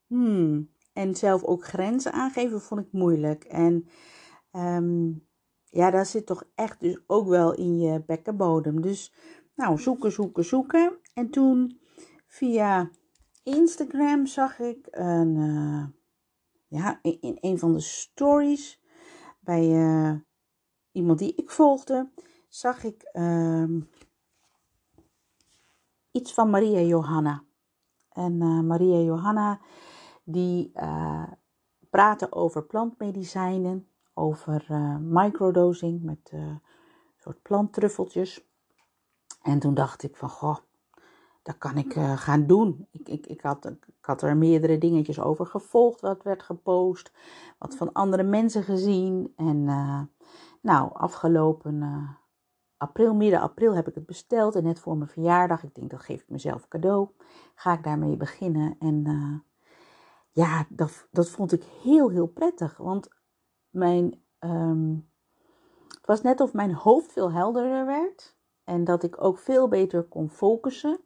hmm, 0.06 0.70
en 0.96 1.14
zelf 1.14 1.44
ook 1.44 1.64
grenzen 1.64 2.12
aangeven, 2.12 2.60
vond 2.60 2.80
ik 2.80 2.92
moeilijk. 2.92 3.44
En 3.44 3.88
um, 4.52 5.26
ja, 5.64 5.90
daar 5.90 6.06
zit 6.06 6.26
toch 6.26 6.44
echt 6.54 6.80
dus 6.80 6.98
ook 7.06 7.28
wel 7.28 7.54
in 7.54 7.78
je 7.78 8.04
bekkenbodem. 8.06 8.80
Dus 8.80 9.12
nou, 9.54 9.78
zoeken, 9.78 10.12
zoeken, 10.12 10.44
zoeken. 10.44 10.98
En 11.14 11.30
toen 11.30 11.80
via 12.26 12.90
Instagram 13.42 14.26
zag 14.26 14.58
ik 14.58 14.88
een, 14.90 15.36
uh, 15.36 15.86
ja, 16.66 16.98
in, 17.02 17.38
een 17.40 17.58
van 17.58 17.72
de 17.72 17.80
stories 17.80 18.82
bij 19.40 19.68
uh, 19.68 20.14
iemand 20.92 21.18
die 21.18 21.34
ik 21.34 21.50
volgde, 21.50 22.10
zag 22.48 22.84
ik 22.84 23.10
uh, 23.12 23.80
iets 26.10 26.34
van 26.34 26.50
Maria 26.50 26.80
Johanna. 26.80 27.44
En 28.12 28.32
uh, 28.32 28.60
Maria 28.60 28.98
Johanna 28.98 29.60
die 30.26 30.72
praatte 31.90 32.32
over 32.32 32.64
plantmedicijnen, 32.64 33.88
over 34.14 34.66
microdosing 35.00 36.02
met 36.02 36.32
soort 37.16 37.42
planttruffeltjes. 37.42 38.48
En 39.42 39.58
toen 39.58 39.74
dacht 39.74 40.02
ik 40.02 40.16
van, 40.16 40.28
goh, 40.28 40.56
dat 41.46 41.58
kan 41.58 41.76
ik 41.76 41.96
uh, 41.96 42.16
gaan 42.16 42.46
doen. 42.46 42.88
Ik, 42.90 43.08
ik, 43.08 43.26
ik, 43.26 43.40
had, 43.40 43.64
ik 43.66 44.04
had 44.04 44.22
er 44.22 44.36
meerdere 44.36 44.78
dingetjes 44.78 45.20
over 45.20 45.46
gevolgd, 45.46 46.00
wat 46.00 46.22
werd 46.22 46.42
gepost, 46.42 47.12
wat 47.58 47.76
van 47.76 47.92
andere 47.92 48.22
mensen 48.22 48.62
gezien. 48.62 49.32
En 49.36 49.56
uh, 49.56 50.00
nou, 50.60 50.90
afgelopen 50.92 51.74
uh, 51.74 52.10
april, 52.76 53.14
midden 53.14 53.40
april 53.40 53.74
heb 53.74 53.88
ik 53.88 53.94
het 53.94 54.06
besteld. 54.06 54.54
En 54.54 54.62
net 54.62 54.80
voor 54.80 54.96
mijn 54.96 55.10
verjaardag, 55.10 55.62
ik 55.62 55.74
denk 55.74 55.90
dat 55.90 56.00
geef 56.00 56.22
ik 56.22 56.28
mezelf 56.28 56.68
cadeau, 56.68 57.08
ga 57.54 57.72
ik 57.72 57.82
daarmee 57.82 58.16
beginnen. 58.16 58.76
En 58.78 59.04
ja, 60.36 60.66
dat, 60.68 61.08
dat 61.10 61.28
vond 61.28 61.52
ik 61.52 61.62
heel, 61.82 62.08
heel 62.08 62.26
prettig. 62.26 62.76
Want 62.76 63.08
mijn, 63.70 64.22
um, 64.40 65.10
het 65.88 66.06
was 66.06 66.22
net 66.22 66.40
of 66.40 66.52
mijn 66.52 66.72
hoofd 66.72 67.12
veel 67.12 67.32
helderder 67.32 67.86
werd. 67.86 68.36
En 68.64 68.84
dat 68.84 69.02
ik 69.02 69.22
ook 69.22 69.38
veel 69.38 69.68
beter 69.68 70.02
kon 70.02 70.30
focussen. 70.30 71.00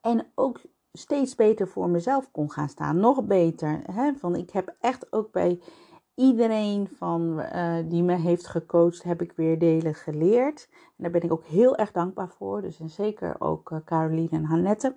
En 0.00 0.32
ook 0.34 0.60
steeds 0.92 1.34
beter 1.34 1.68
voor 1.68 1.88
mezelf 1.88 2.30
kon 2.30 2.50
gaan 2.50 2.68
staan. 2.68 3.00
Nog 3.00 3.24
beter. 3.24 3.82
Hè? 3.92 4.14
Van, 4.14 4.36
ik 4.36 4.50
heb 4.50 4.76
echt 4.80 5.12
ook 5.12 5.32
bij 5.32 5.60
iedereen 6.14 6.88
van, 6.88 7.40
uh, 7.40 7.78
die 7.88 8.02
me 8.02 8.16
heeft 8.16 8.46
gecoacht, 8.46 9.02
heb 9.02 9.22
ik 9.22 9.32
weer 9.32 9.58
delen 9.58 9.94
geleerd. 9.94 10.68
En 10.70 10.94
daar 10.96 11.10
ben 11.10 11.22
ik 11.22 11.32
ook 11.32 11.44
heel 11.44 11.76
erg 11.76 11.92
dankbaar 11.92 12.30
voor. 12.30 12.62
Dus 12.62 12.80
en 12.80 12.90
zeker 12.90 13.40
ook 13.40 13.70
uh, 13.70 13.78
Caroline 13.84 14.30
en 14.30 14.44
Hannette. 14.44 14.96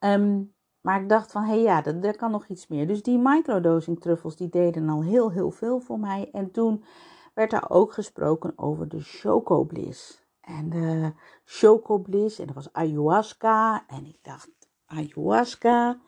Um, 0.00 0.56
maar 0.80 1.02
ik 1.02 1.08
dacht 1.08 1.32
van, 1.32 1.42
hé 1.42 1.48
hey, 1.48 1.62
ja, 1.62 1.84
er 1.84 2.16
kan 2.16 2.30
nog 2.30 2.46
iets 2.46 2.66
meer. 2.66 2.86
Dus 2.86 3.02
die 3.02 3.18
microdosing 3.18 4.00
truffels, 4.00 4.36
die 4.36 4.48
deden 4.48 4.88
al 4.88 5.02
heel, 5.02 5.30
heel 5.30 5.50
veel 5.50 5.80
voor 5.80 5.98
mij. 5.98 6.28
En 6.32 6.50
toen 6.50 6.84
werd 7.34 7.52
er 7.52 7.70
ook 7.70 7.92
gesproken 7.92 8.52
over 8.56 8.88
de 8.88 9.00
chocobliss. 9.00 10.26
En 10.40 10.70
de 10.70 11.12
chocobliss. 11.44 12.38
En 12.38 12.46
dat 12.46 12.54
was 12.54 12.72
ayahuasca. 12.72 13.84
En 13.86 14.06
ik 14.06 14.18
dacht, 14.22 14.50
ayahuasca. 14.86 15.98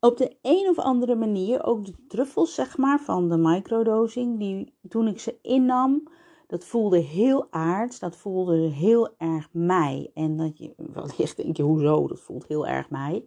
Op 0.00 0.16
de 0.16 0.36
een 0.42 0.68
of 0.68 0.78
andere 0.78 1.14
manier, 1.14 1.64
ook 1.64 1.84
de 1.84 2.06
truffels, 2.08 2.54
zeg 2.54 2.76
maar, 2.78 3.00
van 3.00 3.28
de 3.28 3.36
microdosing, 3.36 4.38
die 4.38 4.74
toen 4.88 5.08
ik 5.08 5.20
ze 5.20 5.38
innam, 5.42 6.08
dat 6.52 6.64
voelde 6.64 6.98
heel 6.98 7.46
aards. 7.50 7.98
Dat 7.98 8.16
voelde 8.16 8.56
heel 8.56 9.14
erg 9.18 9.48
mij. 9.52 10.10
En 10.14 10.36
dat 10.36 10.58
je, 10.58 10.74
wellicht 10.94 11.36
denk 11.36 11.56
je, 11.56 11.62
hoezo? 11.62 12.06
Dat 12.06 12.20
voelt 12.20 12.46
heel 12.46 12.66
erg 12.66 12.90
mij. 12.90 13.24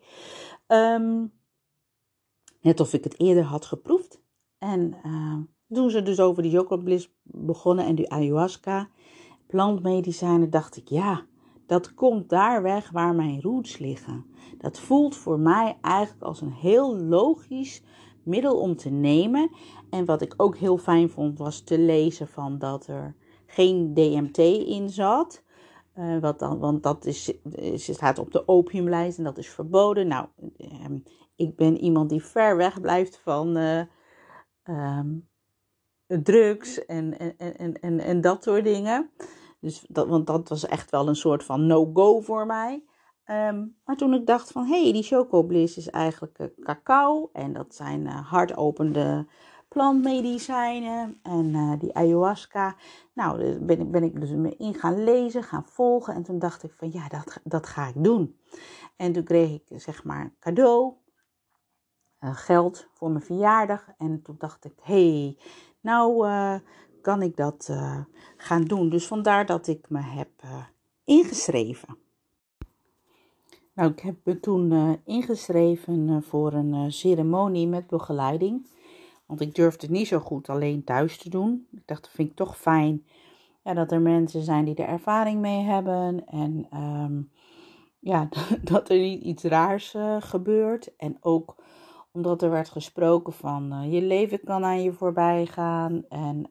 Um, 0.67 1.32
net 2.62 2.79
of 2.79 2.94
ik 2.94 3.03
het 3.03 3.20
eerder 3.20 3.44
had 3.44 3.65
geproefd. 3.65 4.22
En 4.58 4.96
uh, 5.05 5.38
toen 5.70 5.89
ze 5.89 6.01
dus 6.01 6.20
over 6.20 6.44
die 6.44 6.58
chocobliss 6.58 7.13
begonnen 7.24 7.86
en 7.86 7.96
die 7.96 8.12
ayahuasca 8.12 8.89
plantmedicijnen, 9.48 10.50
dacht 10.50 10.77
ik, 10.77 10.89
ja, 10.89 11.25
dat 11.65 11.94
komt 11.94 12.29
daar 12.29 12.62
weg 12.62 12.91
waar 12.91 13.15
mijn 13.15 13.41
roots 13.41 13.77
liggen. 13.77 14.25
Dat 14.58 14.79
voelt 14.79 15.15
voor 15.15 15.39
mij 15.39 15.77
eigenlijk 15.82 16.24
als 16.24 16.41
een 16.41 16.53
heel 16.53 16.98
logisch 16.98 17.82
middel 18.25 18.60
om 18.60 18.75
te 18.75 18.89
nemen. 18.89 19.50
En 19.89 20.05
wat 20.05 20.22
ik 20.22 20.34
ook 20.38 20.58
heel 20.58 20.77
fijn 20.77 21.10
vond, 21.10 21.38
was 21.38 21.62
te 21.62 21.79
lezen 21.79 22.27
van 22.27 22.58
dat 22.58 22.88
er 22.88 23.15
geen 23.46 23.94
DMT 23.94 24.38
in 24.67 24.89
zat. 24.89 25.44
Uh, 26.00 26.20
wat 26.20 26.39
dan, 26.39 26.60
want 26.60 26.84
dat 26.84 27.05
is, 27.05 27.34
is, 27.51 27.94
staat 27.94 28.20
op 28.20 28.32
de 28.32 28.48
opiumlijst 28.48 29.17
en 29.17 29.24
dat 29.24 29.38
is 29.38 29.50
verboden. 29.50 30.08
Nou, 30.08 30.27
uh, 30.58 30.86
ik 31.36 31.55
ben 31.55 31.77
iemand 31.77 32.10
die 32.10 32.24
ver 32.24 32.58
weg 32.58 32.82
blijft 32.82 33.17
van 33.17 33.58
uh, 33.58 33.82
um, 34.63 35.27
drugs 36.08 36.86
en, 36.86 37.20
en, 37.20 37.38
en, 37.38 37.82
en, 37.82 38.00
en 38.00 38.22
dat 38.22 38.44
soort 38.44 38.63
dingen. 38.63 39.12
Dus 39.60 39.86
dat, 39.88 40.08
want 40.08 40.27
dat 40.27 40.50
was 40.50 40.65
echt 40.65 40.91
wel 40.91 41.08
een 41.08 41.15
soort 41.15 41.44
van 41.44 41.67
no-go 41.67 42.22
voor 42.22 42.46
mij. 42.46 42.84
Um, 43.32 43.75
maar 43.86 43.96
toen 43.96 44.13
ik 44.13 44.25
dacht 44.25 44.51
van, 44.51 44.65
hé, 44.65 44.82
hey, 44.82 44.91
die 44.91 45.03
chocobliss 45.03 45.77
is 45.77 45.89
eigenlijk 45.89 46.39
uh, 46.39 46.48
cacao. 46.60 47.29
En 47.34 47.53
dat 47.53 47.75
zijn 47.75 48.01
uh, 48.01 48.32
hardopende 48.32 49.27
plantmedicijnen 49.67 51.20
en 51.24 51.77
die 51.79 51.94
ayahuasca. 51.94 52.75
Nou, 53.13 53.44
daar 53.44 53.65
ben 53.65 53.79
ik, 53.79 53.91
ben 53.91 54.03
ik 54.03 54.20
dus 54.20 54.29
me 54.29 54.55
in 54.58 54.74
gaan 54.74 55.03
lezen, 55.03 55.44
gaan 55.44 55.65
volgen. 55.65 56.13
En 56.13 56.24
toen 56.24 56.39
dacht 56.39 56.63
ik 56.63 56.74
van 56.74 56.91
ja, 56.91 57.08
dat, 57.08 57.41
dat 57.44 57.67
ga 57.67 57.88
ik 57.88 58.03
doen. 58.03 58.39
En 58.96 59.12
toen 59.13 59.24
kreeg 59.24 59.51
ik 59.51 59.82
zeg 59.82 60.03
maar 60.03 60.34
cadeau, 60.39 60.94
geld 62.20 62.88
voor 62.94 63.12
mijn 63.12 63.24
verjaardag. 63.24 63.88
En 63.98 64.22
toen 64.22 64.36
dacht 64.38 64.65
ik, 64.65 64.74
hey, 64.82 65.38
nou 65.82 66.27
kan 67.01 67.22
ik 67.22 67.36
dat 67.36 67.70
gaan 68.38 68.63
doen. 68.63 68.89
Dus 68.89 69.08
vandaar 69.08 69.46
dat 69.46 69.67
ik 69.67 69.89
me 69.89 70.01
heb 70.01 70.29
ingeschreven. 71.03 72.04
Nou, 73.75 73.91
ik 73.91 74.00
heb 74.00 74.15
me 74.24 74.39
toen 74.39 74.72
uh, 74.72 74.89
ingeschreven 75.03 76.08
uh, 76.08 76.17
voor 76.22 76.53
een 76.53 76.74
uh, 76.74 76.86
ceremonie 76.88 77.67
met 77.67 77.88
begeleiding. 77.88 78.67
Want 79.25 79.41
ik 79.41 79.55
durfde 79.55 79.86
het 79.86 79.96
niet 79.96 80.08
zo 80.08 80.20
goed 80.20 80.50
alleen 80.50 80.84
thuis 80.84 81.17
te 81.17 81.29
doen. 81.29 81.67
Ik 81.72 81.82
dacht, 81.86 82.01
dat 82.03 82.12
vind 82.12 82.29
ik 82.29 82.36
toch 82.36 82.58
fijn 82.58 83.05
ja, 83.63 83.74
dat 83.74 83.91
er 83.91 84.01
mensen 84.01 84.41
zijn 84.41 84.65
die 84.65 84.75
er 84.75 84.88
ervaring 84.88 85.41
mee 85.41 85.63
hebben. 85.63 86.25
En 86.25 86.67
um, 86.74 87.32
ja, 88.00 88.29
dat 88.72 88.89
er 88.89 88.98
niet 88.98 89.24
iets 89.24 89.44
raars 89.44 89.96
gebeurt. 90.20 90.96
En 90.96 91.17
ook 91.20 91.55
omdat 92.12 92.41
er 92.41 92.50
werd 92.50 92.70
gesproken 92.70 93.34
van 93.34 93.89
je 93.89 94.01
leven 94.01 94.44
kan 94.44 94.63
aan 94.65 94.84
je 94.84 94.94
voorbij 94.94 95.46
gaan. 95.46 96.03
En 96.10 96.50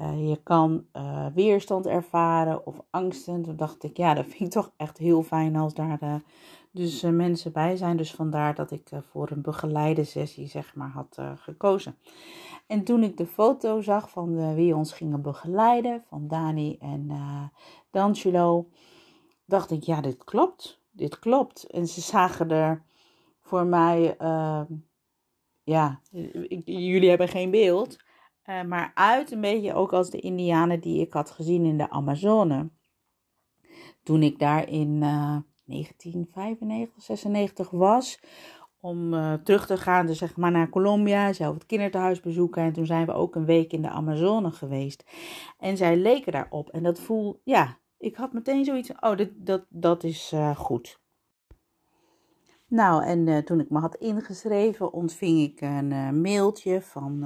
uh, 0.00 0.28
je 0.28 0.40
kan 0.42 0.86
uh, 0.96 1.26
weerstand 1.34 1.86
ervaren 1.86 2.66
of 2.66 2.80
angsten. 2.90 3.42
Toen 3.42 3.56
dacht 3.56 3.82
ik, 3.82 3.96
ja, 3.96 4.14
dat 4.14 4.24
vind 4.26 4.40
ik 4.40 4.50
toch 4.62 4.72
echt 4.76 4.98
heel 4.98 5.22
fijn 5.22 5.56
als 5.56 5.74
daar 5.74 5.98
uh, 6.02 6.14
dus 6.70 7.02
mensen 7.02 7.52
bij 7.52 7.76
zijn. 7.76 7.96
Dus 7.96 8.14
vandaar 8.14 8.54
dat 8.54 8.70
ik 8.70 8.88
voor 9.10 9.30
een 9.30 9.42
begeleide 9.42 10.04
sessie, 10.04 10.46
zeg 10.46 10.74
maar, 10.74 10.90
had 10.90 11.18
gekozen. 11.34 11.96
En 12.66 12.84
toen 12.84 13.02
ik 13.02 13.16
de 13.16 13.26
foto 13.26 13.80
zag 13.80 14.10
van 14.10 14.54
wie 14.54 14.76
ons 14.76 14.92
gingen 14.92 15.22
begeleiden, 15.22 16.04
van 16.08 16.28
Dani 16.28 16.76
en 16.80 17.10
D'Angelo, 17.90 18.68
dacht 19.44 19.70
ik, 19.70 19.82
ja, 19.82 20.00
dit 20.00 20.24
klopt. 20.24 20.80
Dit 20.90 21.18
klopt. 21.18 21.64
En 21.64 21.86
ze 21.86 22.00
zagen 22.00 22.50
er 22.50 22.82
voor 23.40 23.66
mij, 23.66 24.16
ja, 25.62 26.00
jullie 26.64 27.08
hebben 27.08 27.28
geen 27.28 27.50
beeld 27.50 27.96
uh, 28.50 28.62
maar 28.62 28.90
uit 28.94 29.30
een 29.30 29.40
beetje 29.40 29.74
ook 29.74 29.92
als 29.92 30.10
de 30.10 30.20
Indianen 30.20 30.80
die 30.80 31.00
ik 31.00 31.12
had 31.12 31.30
gezien 31.30 31.64
in 31.64 31.78
de 31.78 31.90
Amazone. 31.90 32.70
Toen 34.02 34.22
ik 34.22 34.38
daar 34.38 34.68
in 34.68 34.94
uh, 34.94 35.36
1995, 35.64 37.02
96 37.02 37.70
was. 37.70 38.20
Om 38.80 39.14
uh, 39.14 39.34
terug 39.34 39.66
te 39.66 39.76
gaan 39.76 40.06
dus 40.06 40.18
zeg 40.18 40.36
maar, 40.36 40.50
naar 40.50 40.68
Colombia, 40.68 41.32
zelf 41.32 41.54
het 41.54 41.66
kinderthuis 41.66 42.20
bezoeken. 42.20 42.62
En 42.62 42.72
toen 42.72 42.86
zijn 42.86 43.06
we 43.06 43.12
ook 43.12 43.34
een 43.34 43.44
week 43.44 43.72
in 43.72 43.82
de 43.82 43.88
Amazone 43.88 44.50
geweest. 44.50 45.04
En 45.58 45.76
zij 45.76 45.96
leken 45.96 46.32
daarop. 46.32 46.68
En 46.68 46.82
dat 46.82 47.00
voel, 47.00 47.40
ja, 47.44 47.78
ik 47.98 48.16
had 48.16 48.32
meteen 48.32 48.64
zoiets 48.64 48.92
oh, 49.00 49.16
dit, 49.16 49.30
dat, 49.36 49.66
dat 49.68 50.04
is 50.04 50.32
uh, 50.34 50.56
goed. 50.56 51.00
Nou, 52.66 53.04
en 53.04 53.44
toen 53.44 53.60
ik 53.60 53.70
me 53.70 53.78
had 53.78 53.94
ingeschreven, 53.94 54.92
ontving 54.92 55.40
ik 55.40 55.60
een 55.60 56.20
mailtje 56.20 56.82
van 56.82 57.24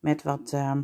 met 0.00 0.22
wat 0.22 0.52
uh, 0.54 0.76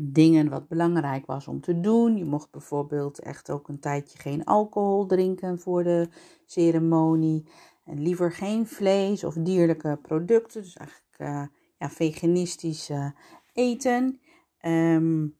dingen 0.00 0.48
wat 0.48 0.68
belangrijk 0.68 1.26
was 1.26 1.48
om 1.48 1.60
te 1.60 1.80
doen. 1.80 2.16
Je 2.16 2.24
mocht 2.24 2.50
bijvoorbeeld 2.50 3.18
echt 3.18 3.50
ook 3.50 3.68
een 3.68 3.80
tijdje 3.80 4.18
geen 4.18 4.44
alcohol 4.44 5.06
drinken 5.06 5.58
voor 5.58 5.82
de 5.84 6.08
ceremonie. 6.44 7.46
En 7.84 8.02
liever 8.02 8.32
geen 8.32 8.66
vlees 8.66 9.24
of 9.24 9.34
dierlijke 9.34 9.98
producten. 10.02 10.62
Dus 10.62 10.76
eigenlijk 10.76 11.16
uh, 11.18 11.46
ja, 11.78 11.90
veganistisch 11.90 12.90
uh, 12.90 13.10
eten. 13.52 14.20
Um, 14.62 15.36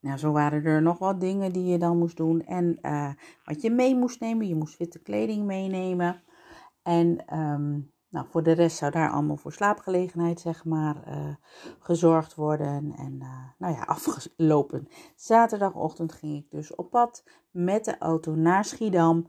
nou, 0.00 0.18
zo 0.18 0.32
waren 0.32 0.64
er 0.64 0.82
nog 0.82 0.98
wat 0.98 1.20
dingen 1.20 1.52
die 1.52 1.64
je 1.64 1.78
dan 1.78 1.98
moest 1.98 2.16
doen. 2.16 2.44
En 2.44 2.78
uh, 2.82 3.12
wat 3.44 3.62
je 3.62 3.70
mee 3.70 3.96
moest 3.96 4.20
nemen. 4.20 4.48
Je 4.48 4.54
moest 4.54 4.76
witte 4.78 4.98
kleding 4.98 5.44
meenemen. 5.44 6.22
En 6.82 7.38
um, 7.38 7.92
nou, 8.14 8.26
voor 8.30 8.42
de 8.42 8.52
rest 8.52 8.76
zou 8.76 8.90
daar 8.90 9.10
allemaal 9.10 9.36
voor 9.36 9.52
slaapgelegenheid, 9.52 10.40
zeg 10.40 10.64
maar, 10.64 10.96
uh, 11.08 11.34
gezorgd 11.78 12.34
worden. 12.34 12.94
En 12.96 13.18
uh, 13.22 13.48
nou 13.58 13.74
ja, 13.74 13.84
afgelopen 13.94 14.88
zaterdagochtend 15.16 16.12
ging 16.12 16.36
ik 16.36 16.50
dus 16.50 16.74
op 16.74 16.90
pad 16.90 17.24
met 17.50 17.84
de 17.84 17.98
auto 17.98 18.34
naar 18.34 18.64
Schiedam. 18.64 19.28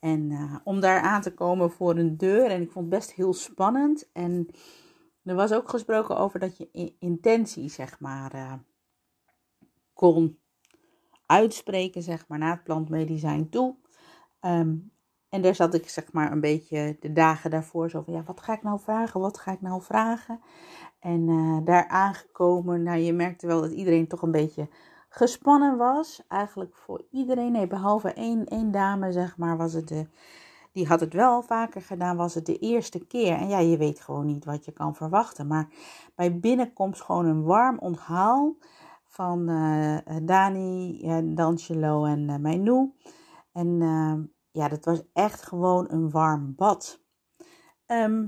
En 0.00 0.30
uh, 0.30 0.56
om 0.64 0.80
daar 0.80 1.00
aan 1.00 1.20
te 1.22 1.34
komen 1.34 1.70
voor 1.70 1.96
een 1.96 2.16
deur. 2.16 2.50
En 2.50 2.62
ik 2.62 2.70
vond 2.70 2.84
het 2.90 2.94
best 2.94 3.12
heel 3.12 3.32
spannend. 3.32 4.10
En 4.12 4.48
er 5.24 5.34
was 5.34 5.52
ook 5.52 5.68
gesproken 5.68 6.16
over 6.16 6.40
dat 6.40 6.56
je 6.56 6.94
intentie, 6.98 7.68
zeg 7.68 8.00
maar, 8.00 8.60
kon 9.92 10.38
uitspreken, 11.26 12.02
zeg 12.02 12.28
maar, 12.28 12.38
naar 12.38 12.54
het 12.54 12.64
plantmedicijn 12.64 13.48
toe. 13.48 13.76
Um, 14.40 14.92
en 15.30 15.42
daar 15.42 15.54
zat 15.54 15.74
ik 15.74 15.88
zeg 15.88 16.12
maar 16.12 16.32
een 16.32 16.40
beetje 16.40 16.96
de 17.00 17.12
dagen 17.12 17.50
daarvoor 17.50 17.90
zo 17.90 18.02
van, 18.02 18.14
ja, 18.14 18.22
wat 18.26 18.40
ga 18.40 18.52
ik 18.52 18.62
nou 18.62 18.80
vragen? 18.80 19.20
Wat 19.20 19.38
ga 19.38 19.52
ik 19.52 19.60
nou 19.60 19.82
vragen? 19.82 20.40
En 21.00 21.28
uh, 21.28 21.58
daar 21.64 21.88
aangekomen, 21.88 22.82
nou 22.82 22.98
je 22.98 23.12
merkte 23.12 23.46
wel 23.46 23.60
dat 23.60 23.70
iedereen 23.70 24.08
toch 24.08 24.22
een 24.22 24.30
beetje 24.30 24.68
gespannen 25.08 25.76
was. 25.76 26.24
Eigenlijk 26.28 26.76
voor 26.76 27.04
iedereen, 27.10 27.52
nee, 27.52 27.66
behalve 27.66 28.12
één, 28.12 28.46
één 28.46 28.70
dame 28.70 29.12
zeg 29.12 29.36
maar, 29.36 29.56
was 29.56 29.72
het 29.72 29.88
de, 29.88 30.06
die 30.72 30.86
had 30.86 31.00
het 31.00 31.14
wel 31.14 31.42
vaker 31.42 31.82
gedaan, 31.82 32.16
was 32.16 32.34
het 32.34 32.46
de 32.46 32.58
eerste 32.58 33.06
keer. 33.06 33.36
En 33.36 33.48
ja, 33.48 33.58
je 33.58 33.76
weet 33.76 34.00
gewoon 34.00 34.26
niet 34.26 34.44
wat 34.44 34.64
je 34.64 34.72
kan 34.72 34.94
verwachten. 34.94 35.46
Maar 35.46 35.68
bij 36.14 36.38
binnenkomst 36.38 37.02
gewoon 37.02 37.26
een 37.26 37.42
warm 37.42 37.78
onthaal 37.78 38.56
van 39.04 39.50
uh, 39.50 39.98
Dani, 40.22 41.00
uh, 41.02 41.18
D'Angelo 41.34 42.04
en 42.04 42.28
uh. 42.28 42.82
En 43.52 43.80
ja, 44.52 44.68
dat 44.68 44.84
was 44.84 45.02
echt 45.12 45.42
gewoon 45.42 45.86
een 45.90 46.10
warm 46.10 46.54
bad. 46.54 47.00
Ehm, 47.86 48.26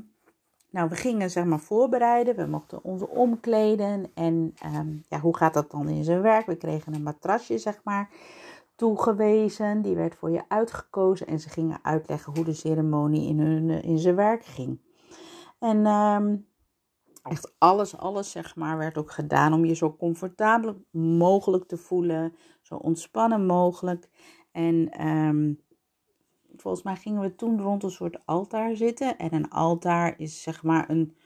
nou, 0.70 0.88
we 0.88 0.94
gingen 0.94 1.30
zeg 1.30 1.44
maar 1.44 1.60
voorbereiden. 1.60 2.36
We 2.36 2.46
mochten 2.46 2.84
ons 2.84 3.02
omkleden. 3.02 4.10
En 4.14 4.54
um, 4.64 5.04
ja, 5.08 5.20
hoe 5.20 5.36
gaat 5.36 5.54
dat 5.54 5.70
dan 5.70 5.88
in 5.88 6.04
zijn 6.04 6.22
werk? 6.22 6.46
We 6.46 6.56
kregen 6.56 6.94
een 6.94 7.02
matrasje, 7.02 7.58
zeg 7.58 7.80
maar, 7.84 8.10
toegewezen. 8.74 9.82
Die 9.82 9.94
werd 9.94 10.14
voor 10.14 10.30
je 10.30 10.42
uitgekozen. 10.48 11.26
En 11.26 11.40
ze 11.40 11.48
gingen 11.48 11.78
uitleggen 11.82 12.34
hoe 12.34 12.44
de 12.44 12.52
ceremonie 12.54 13.28
in, 13.28 13.40
hun, 13.40 13.82
in 13.82 13.98
zijn 13.98 14.16
werk 14.16 14.44
ging. 14.44 14.80
En 15.58 15.86
um, 15.86 16.46
echt 17.22 17.54
alles, 17.58 17.96
alles, 17.96 18.30
zeg 18.30 18.56
maar, 18.56 18.78
werd 18.78 18.98
ook 18.98 19.10
gedaan 19.10 19.52
om 19.52 19.64
je 19.64 19.74
zo 19.74 19.96
comfortabel 19.96 20.84
mogelijk 20.90 21.64
te 21.64 21.76
voelen. 21.76 22.34
Zo 22.62 22.74
ontspannen 22.74 23.46
mogelijk. 23.46 24.08
En 24.52 25.06
um, 25.06 25.60
volgens 26.56 26.82
mij 26.82 26.96
gingen 26.96 27.20
we 27.20 27.34
toen 27.34 27.60
rond 27.60 27.82
een 27.82 27.90
soort 27.90 28.26
altaar 28.26 28.76
zitten. 28.76 29.18
En 29.18 29.34
een 29.34 29.50
altaar 29.50 30.14
is 30.18 30.42
zeg 30.42 30.62
maar 30.62 30.90
een, 30.90 31.16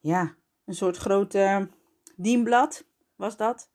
ja, 0.00 0.34
een 0.64 0.74
soort 0.74 0.96
grote 0.96 1.68
dienblad 2.16 2.86
was 3.16 3.36
dat. 3.36 3.70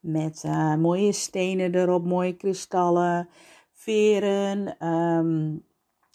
Met 0.00 0.42
uh, 0.46 0.74
mooie 0.74 1.12
stenen 1.12 1.74
erop, 1.74 2.04
mooie 2.04 2.36
kristallen, 2.36 3.28
veren. 3.72 4.86
Um, 4.88 5.64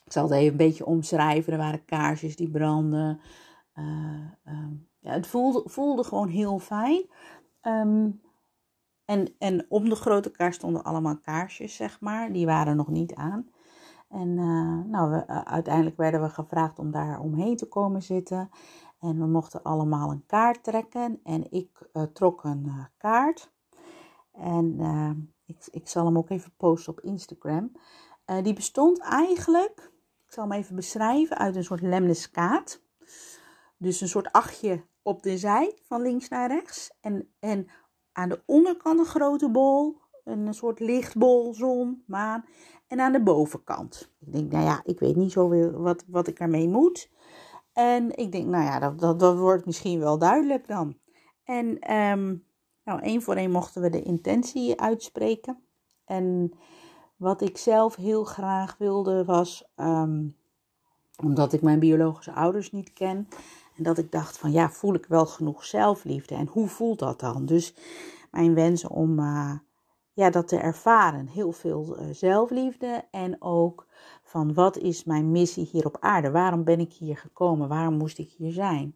ik 0.06 0.12
zal 0.12 0.24
het 0.24 0.34
even 0.34 0.52
een 0.52 0.58
beetje 0.58 0.86
omschrijven. 0.86 1.54
Er 1.54 1.60
waren 1.60 1.86
kaarsjes 1.86 2.36
die 2.36 2.50
brandden. 2.50 3.20
Uh, 3.76 4.32
um, 4.46 4.90
ja, 5.00 5.12
het 5.12 5.28
voelde, 5.28 5.64
voelde 5.66 6.04
gewoon 6.04 6.28
heel 6.28 6.60
fijn. 6.60 7.06
Um, 7.62 8.22
en, 9.06 9.36
en 9.38 9.66
om 9.70 9.90
de 9.90 9.96
grote 9.96 10.32
kaars 10.32 10.56
stonden 10.56 10.84
allemaal 10.84 11.20
kaarsjes, 11.20 11.76
zeg 11.76 12.00
maar. 12.00 12.32
Die 12.32 12.46
waren 12.46 12.76
nog 12.76 12.88
niet 12.88 13.14
aan. 13.14 13.50
En 14.12 14.28
uh, 14.28 14.92
nou, 14.92 15.12
we, 15.12 15.26
uh, 15.28 15.42
uiteindelijk 15.42 15.98
werden 15.98 16.22
we 16.22 16.30
gevraagd 16.30 16.80
om 16.80 16.92
daar 16.92 17.20
omheen 17.20 17.58
te 17.58 17.68
komen 17.68 18.02
zitten. 18.02 18.50
En 19.00 19.20
we 19.20 19.26
mochten 19.26 19.64
allemaal 19.64 20.12
een 20.12 20.26
kaart 20.26 20.64
trekken. 20.64 21.20
En 21.24 21.52
ik 21.52 21.90
uh, 21.94 22.04
trok 22.04 22.44
een 22.44 22.72
kaart. 22.98 23.52
En 24.32 24.80
ik, 25.46 25.68
ik 25.72 25.88
zal 25.88 26.06
hem 26.06 26.18
ook 26.18 26.30
even 26.30 26.54
posten 26.58 26.94
op 26.94 27.00
Instagram. 27.00 27.72
die 28.44 28.54
bestond 28.54 29.00
eigenlijk, 29.00 29.92
ik 30.26 30.34
zal 30.34 30.44
hem 30.44 30.60
even 30.60 30.76
beschrijven, 30.76 31.38
uit 31.38 31.56
een 31.56 31.64
soort 31.64 31.82
lemniskaat. 31.82 32.82
Dus 33.78 34.02
een 34.02 34.08
soort 34.08 34.32
achtje 34.32 34.84
op 35.02 35.24
de 35.24 35.38
zij, 35.38 35.78
van 35.84 36.02
links 36.02 36.30
naar 36.30 36.50
rechts. 36.50 36.92
En, 37.02 37.34
en 37.40 37.68
aan 38.12 38.30
de 38.30 38.42
onderkant 38.46 39.00
een 39.00 39.06
grote 39.06 39.50
bol, 39.50 40.02
een 40.24 40.54
soort 40.54 40.80
lichtbol, 40.80 41.54
zon, 41.54 42.04
maan. 42.08 42.46
En 42.92 43.00
aan 43.00 43.12
de 43.12 43.24
bovenkant. 43.24 44.12
Ik 44.20 44.32
denk, 44.32 44.52
nou 44.52 44.64
ja, 44.64 44.82
ik 44.84 45.00
weet 45.00 45.16
niet 45.16 45.32
zo 45.32 45.72
wat, 45.72 46.04
wat 46.08 46.28
ik 46.28 46.40
ermee 46.40 46.68
moet. 46.68 47.10
En 47.74 48.18
ik 48.18 48.32
denk, 48.32 48.48
nou 48.48 48.64
ja, 48.64 48.80
dat, 48.80 49.00
dat, 49.00 49.20
dat 49.20 49.38
wordt 49.38 49.66
misschien 49.66 50.00
wel 50.00 50.18
duidelijk 50.18 50.68
dan. 50.68 50.98
En 51.44 51.96
um, 51.96 52.46
nou, 52.84 53.02
één 53.02 53.22
voor 53.22 53.36
één 53.36 53.52
mochten 53.52 53.82
we 53.82 53.90
de 53.90 54.02
intentie 54.02 54.82
uitspreken. 54.82 55.64
En 56.06 56.54
wat 57.16 57.42
ik 57.42 57.58
zelf 57.58 57.96
heel 57.96 58.24
graag 58.24 58.78
wilde 58.78 59.26
was, 59.26 59.72
um, 59.76 60.36
omdat 61.24 61.54
ik 61.54 61.62
mijn 61.62 61.80
biologische 61.80 62.34
ouders 62.34 62.72
niet 62.72 62.94
ken 62.94 63.28
En 63.78 63.84
dat 63.84 63.98
ik 63.98 64.12
dacht 64.12 64.38
van 64.38 64.52
ja, 64.52 64.70
voel 64.70 64.94
ik 64.94 65.06
wel 65.06 65.26
genoeg 65.26 65.66
zelfliefde? 65.66 66.36
En 66.36 66.48
hoe 66.48 66.68
voelt 66.68 67.00
dat 67.00 67.20
dan? 67.20 67.46
Dus 67.46 67.76
mijn 68.32 68.54
wens 68.54 68.88
om 68.88 69.20
uh, 69.20 69.54
ja, 70.14 70.30
dat 70.30 70.48
te 70.48 70.58
ervaren. 70.58 71.28
Heel 71.28 71.52
veel 71.52 71.98
uh, 72.00 72.06
zelfliefde 72.12 73.06
en 73.12 73.42
ook 73.42 73.88
van 74.24 74.54
wat 74.54 74.78
is 74.78 75.04
mijn 75.04 75.32
missie 75.32 75.70
hier 75.72 75.86
op 75.86 75.98
aarde? 76.00 76.32
Waarom 76.32 76.64
ben 76.64 76.80
ik 76.80 76.94
hier 76.94 77.18
gekomen? 77.18 77.68
Waarom 77.68 77.98
moest 77.98 78.18
ik 78.18 78.32
hier 78.38 78.52
zijn? 78.52 78.96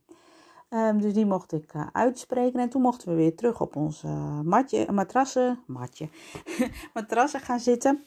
Um, 0.69 1.01
dus 1.01 1.13
die 1.13 1.25
mocht 1.25 1.51
ik 1.51 1.73
uh, 1.73 1.87
uitspreken. 1.91 2.59
En 2.59 2.69
toen 2.69 2.81
mochten 2.81 3.07
we 3.07 3.15
weer 3.15 3.35
terug 3.35 3.61
op 3.61 3.75
ons 3.75 4.03
matje, 4.43 4.91
matrassen, 4.91 5.59
matje, 5.67 6.09
matrassen 6.93 7.39
gaan 7.39 7.59
zitten. 7.59 8.05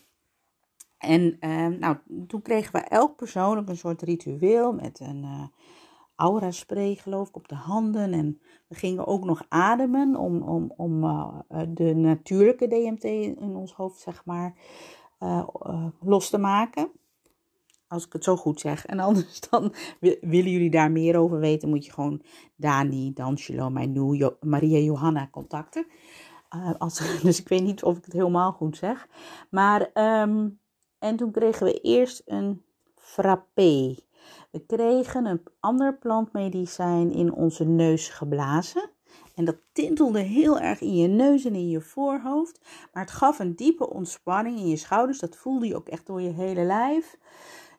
En 0.99 1.37
uh, 1.41 1.67
nou, 1.67 1.97
toen 2.27 2.43
kregen 2.43 2.73
we 2.73 2.79
elk 2.79 3.17
persoonlijk 3.17 3.69
een 3.69 3.77
soort 3.77 4.03
ritueel 4.03 4.73
met 4.73 5.01
een 5.01 5.51
aura 6.19 6.51
spray, 6.51 6.95
geloof 6.95 7.29
ik, 7.29 7.37
op 7.37 7.49
de 7.49 7.55
handen. 7.55 8.13
En 8.13 8.41
we 8.69 8.75
gingen 8.75 9.07
ook 9.07 9.25
nog 9.25 9.45
ademen 9.49 10.17
om, 10.17 10.43
om, 10.43 10.73
om 10.77 11.05
uh, 11.05 11.39
de 11.69 11.95
natuurlijke 11.95 12.69
DMT 12.69 13.05
in 13.05 13.57
ons 13.57 13.73
hoofd, 13.73 14.01
zeg 14.01 14.25
maar, 14.25 14.55
los 16.01 16.31
te 16.31 16.39
maken. 16.39 16.91
Als 17.89 18.07
ik 18.07 18.13
het 18.13 18.25
zo 18.25 18.37
goed 18.37 18.61
zeg. 18.61 18.87
En 18.87 18.99
anders 19.01 19.41
dan 19.51 19.75
willen 20.21 20.51
jullie 20.51 20.71
daar 20.71 20.91
meer 20.91 21.17
over 21.17 21.39
weten, 21.39 21.69
moet 21.69 21.85
je 21.85 21.93
gewoon 21.93 22.23
Dani, 22.57 23.13
D'Angelo, 23.13 23.71
Manu, 23.71 24.31
Maria 24.41 24.79
Johanna 24.79 25.29
contacten. 25.31 25.87
als, 26.79 26.99
dus 27.23 27.41
ik 27.41 27.49
weet 27.49 27.63
niet 27.63 27.83
of 27.83 27.97
ik 27.97 28.05
het 28.05 28.13
helemaal 28.13 28.53
goed 28.53 28.77
zeg. 28.77 29.09
Maar 29.51 29.91
um, 30.23 30.59
en 30.99 31.17
toen 31.17 31.31
kregen 31.31 31.67
we 31.67 31.81
eerst 31.81 32.23
een 32.27 32.63
frappé. 32.95 33.97
We 34.51 34.67
kregen 34.67 35.27
een 35.27 35.43
ander 35.61 35.99
plantmedicijn 35.99 37.13
in 37.13 37.33
onze 37.33 37.65
neus 37.65 38.09
geblazen. 38.09 38.91
En 39.35 39.45
dat 39.45 39.57
tintelde 39.73 40.21
heel 40.21 40.59
erg 40.59 40.81
in 40.81 40.97
je 40.97 41.09
neus 41.09 41.45
en 41.45 41.55
in 41.55 41.69
je 41.69 41.81
voorhoofd. 41.81 42.61
Maar 42.93 43.03
het 43.03 43.13
gaf 43.13 43.39
een 43.39 43.57
diepe 43.57 43.91
ontspanning 43.91 44.59
in 44.59 44.69
je 44.69 44.77
schouders. 44.77 45.19
Dat 45.19 45.37
voelde 45.37 45.67
je 45.67 45.77
ook 45.77 45.89
echt 45.89 46.07
door 46.07 46.21
je 46.21 46.31
hele 46.31 46.63
lijf. 46.63 47.19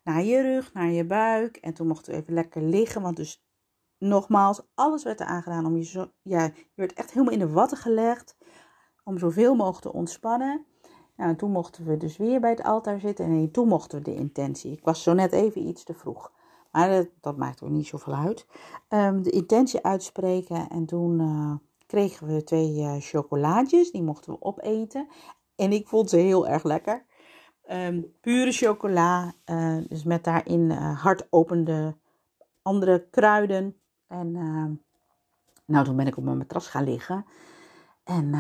Naar 0.04 0.24
je 0.24 0.42
rug, 0.42 0.74
naar 0.74 0.92
je 0.92 1.06
buik. 1.06 1.58
En 1.58 1.74
toen 1.74 1.88
mochten 1.88 2.14
we 2.14 2.20
even 2.20 2.34
lekker 2.34 2.62
liggen. 2.62 3.02
Want 3.02 3.16
dus 3.16 3.44
nogmaals, 3.98 4.62
alles 4.76 5.04
werd 5.04 5.20
er 5.20 5.26
aangedaan 5.26 5.66
om 5.66 5.78
je 5.78 5.84
zo... 5.84 6.12
Werd 6.76 6.94
echt 6.94 7.12
helemaal 7.12 7.34
in 7.34 7.40
de 7.40 7.50
watten 7.50 7.78
gelegd. 7.78 8.38
Om 9.04 9.18
zoveel 9.18 9.56
mogelijk 9.56 9.82
te 9.82 9.94
ontspannen. 9.94 10.66
Nou, 11.16 11.36
toen 11.36 11.52
mochten 11.52 11.86
we 11.86 11.98
dus 11.98 12.18
weer 12.18 12.40
bij 12.40 12.50
het 12.50 12.64
altaar 12.64 13.00
zitten 13.00 13.26
en 13.26 13.52
toen 13.52 13.68
mochten 13.68 13.98
we 13.98 14.04
de 14.04 14.16
intentie. 14.16 14.72
Ik 14.72 14.84
was 14.84 15.04
zo 15.04 15.14
net 15.14 15.32
even 15.32 15.68
iets 15.68 15.84
te 15.84 15.94
vroeg. 15.94 16.32
Maar 16.71 17.05
dat, 17.21 17.38
maakt 17.38 17.62
ook 17.62 17.69
niet 17.69 17.88
zoveel 17.88 18.15
uit. 18.15 18.45
Um, 18.89 19.23
de 19.23 19.29
intentie 19.29 19.84
uitspreken 19.84 20.69
en 20.69 20.86
toen 20.86 21.19
uh, 21.19 21.55
kregen 21.86 22.27
we 22.27 22.43
twee 22.43 22.71
uh. 22.71 23.91
Die 23.91 24.03
mochten 24.03 24.34
we 24.34 24.41
opeten. 24.41 25.08
En 25.55 25.71
ik 25.71 25.88
vond 25.88 26.10
ze 26.10 26.17
heel 26.17 26.47
erg 26.47 26.63
lekker. 26.63 27.05
Um, 27.71 28.13
pure 28.21 28.51
chocola. 28.51 29.34
Uh, 29.45 29.77
dus 29.88 30.03
met 30.03 30.23
daarin 30.23 30.71
hartopende 30.71 31.97
andere 32.62 33.08
kruiden. 33.10 33.75
En 34.08 34.36
ehm, 34.36 34.73
nou, 35.65 35.86
toen 35.86 35.95
ben 35.95 36.08
ik 36.08 36.17
op 36.17 36.23
mijn 36.23 36.38
matras 36.38 36.67
gaan 36.67 36.84
liggen. 36.84 37.25
En 38.03 38.36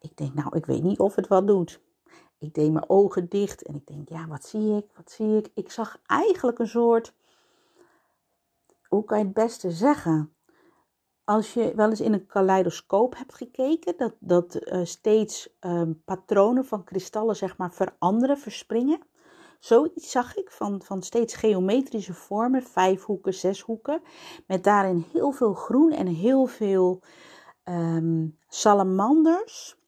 ik 0.00 0.16
denk, 0.16 0.34
nou, 0.34 0.56
ik 0.56 0.66
weet 0.66 0.82
niet 0.82 0.98
of 0.98 1.14
het 1.14 1.28
wat 1.28 1.46
doet 1.46 1.80
ik 2.40 2.54
deed 2.54 2.72
mijn 2.72 2.88
ogen 2.88 3.28
dicht 3.28 3.62
en 3.62 3.74
ik 3.74 3.86
denk, 3.86 4.08
ja, 4.08 4.26
wat 4.26 4.44
zie 4.44 4.76
ik? 4.76 4.84
Wat 4.96 5.10
zie 5.10 5.36
ik? 5.36 5.50
Ik 5.54 5.70
zag 5.70 6.00
eigenlijk 6.06 6.58
een 6.58 6.68
soort, 6.68 7.14
hoe 8.90 9.04
kan 9.04 9.18
je 9.18 9.24
het 9.24 9.34
beste 9.34 9.70
zeggen? 9.70 10.34
Als 11.24 11.54
je 11.54 11.72
wel 11.74 11.90
eens 11.90 12.00
in 12.00 12.12
een 12.12 12.26
kaleidoscoop 12.26 13.16
hebt 13.16 13.34
gekeken, 13.34 13.96
dat, 13.96 14.14
dat 14.18 14.58
uh, 14.60 14.84
steeds 14.84 15.56
um, 15.60 16.02
patronen 16.04 16.64
van 16.64 16.84
kristallen, 16.84 17.36
zeg 17.36 17.56
maar, 17.56 17.72
veranderen, 17.72 18.38
verspringen. 18.38 19.00
Zoiets 19.58 20.10
zag 20.10 20.36
ik 20.36 20.50
van, 20.50 20.82
van 20.82 21.02
steeds 21.02 21.34
geometrische 21.34 22.14
vormen, 22.14 22.62
vijf 22.62 23.04
hoeken, 23.04 23.34
zes 23.34 23.60
hoeken. 23.60 24.02
Met 24.46 24.64
daarin 24.64 25.04
heel 25.12 25.32
veel 25.32 25.54
groen 25.54 25.92
en 25.92 26.06
heel 26.06 26.46
veel 26.46 27.00
um, 27.64 28.38
salamanders 28.48 29.78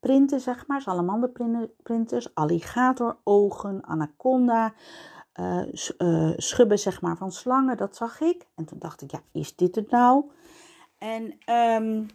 printen, 0.00 0.40
zeg 0.40 0.66
maar, 0.66 0.80
salamanderprinters, 0.80 2.34
alligatorogen, 2.34 3.84
anaconda, 3.84 4.74
uh, 5.40 5.62
uh, 5.98 6.32
schubben, 6.36 6.78
zeg 6.78 7.00
maar, 7.00 7.16
van 7.16 7.32
slangen, 7.32 7.76
dat 7.76 7.96
zag 7.96 8.20
ik. 8.20 8.46
En 8.54 8.64
toen 8.64 8.78
dacht 8.78 9.02
ik, 9.02 9.10
ja, 9.10 9.22
is 9.32 9.56
dit 9.56 9.74
het 9.74 9.90
nou? 9.90 10.24
En 10.98 11.38
um, 11.54 12.06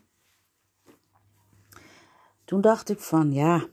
toen 2.45 2.61
dacht 2.61 2.89
ik 2.89 2.99
van, 2.99 3.31
ja, 3.31 3.65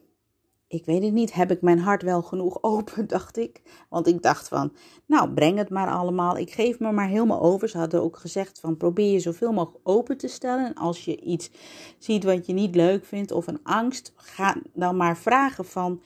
ik 0.66 0.84
weet 0.84 1.02
het 1.02 1.12
niet, 1.12 1.32
heb 1.32 1.50
ik 1.50 1.62
mijn 1.62 1.78
hart 1.78 2.02
wel 2.02 2.22
genoeg 2.22 2.62
open, 2.74 3.06
dacht 3.06 3.36
ik. 3.36 3.62
Want 3.88 4.06
ik 4.06 4.22
dacht 4.22 4.48
van, 4.48 4.72
nou, 5.06 5.30
breng 5.30 5.58
het 5.58 5.70
maar 5.70 5.90
allemaal. 5.90 6.36
Ik 6.36 6.52
geef 6.52 6.78
me 6.78 6.92
maar 6.92 7.08
helemaal 7.08 7.40
over. 7.40 7.68
Ze 7.68 7.78
hadden 7.78 8.02
ook 8.02 8.16
gezegd 8.16 8.60
van, 8.60 8.76
probeer 8.76 9.12
je 9.12 9.20
zoveel 9.20 9.52
mogelijk 9.52 9.88
open 9.88 10.16
te 10.16 10.28
stellen. 10.28 10.66
En 10.66 10.74
als 10.74 11.04
je 11.04 11.20
iets 11.20 11.50
ziet 11.98 12.24
wat 12.24 12.46
je 12.46 12.52
niet 12.52 12.74
leuk 12.74 13.04
vindt 13.04 13.32
of 13.32 13.46
een 13.46 13.60
angst, 13.62 14.12
ga 14.16 14.56
dan 14.72 14.96
maar 14.96 15.16
vragen 15.16 15.64
van, 15.64 16.02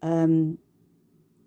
um, 0.00 0.62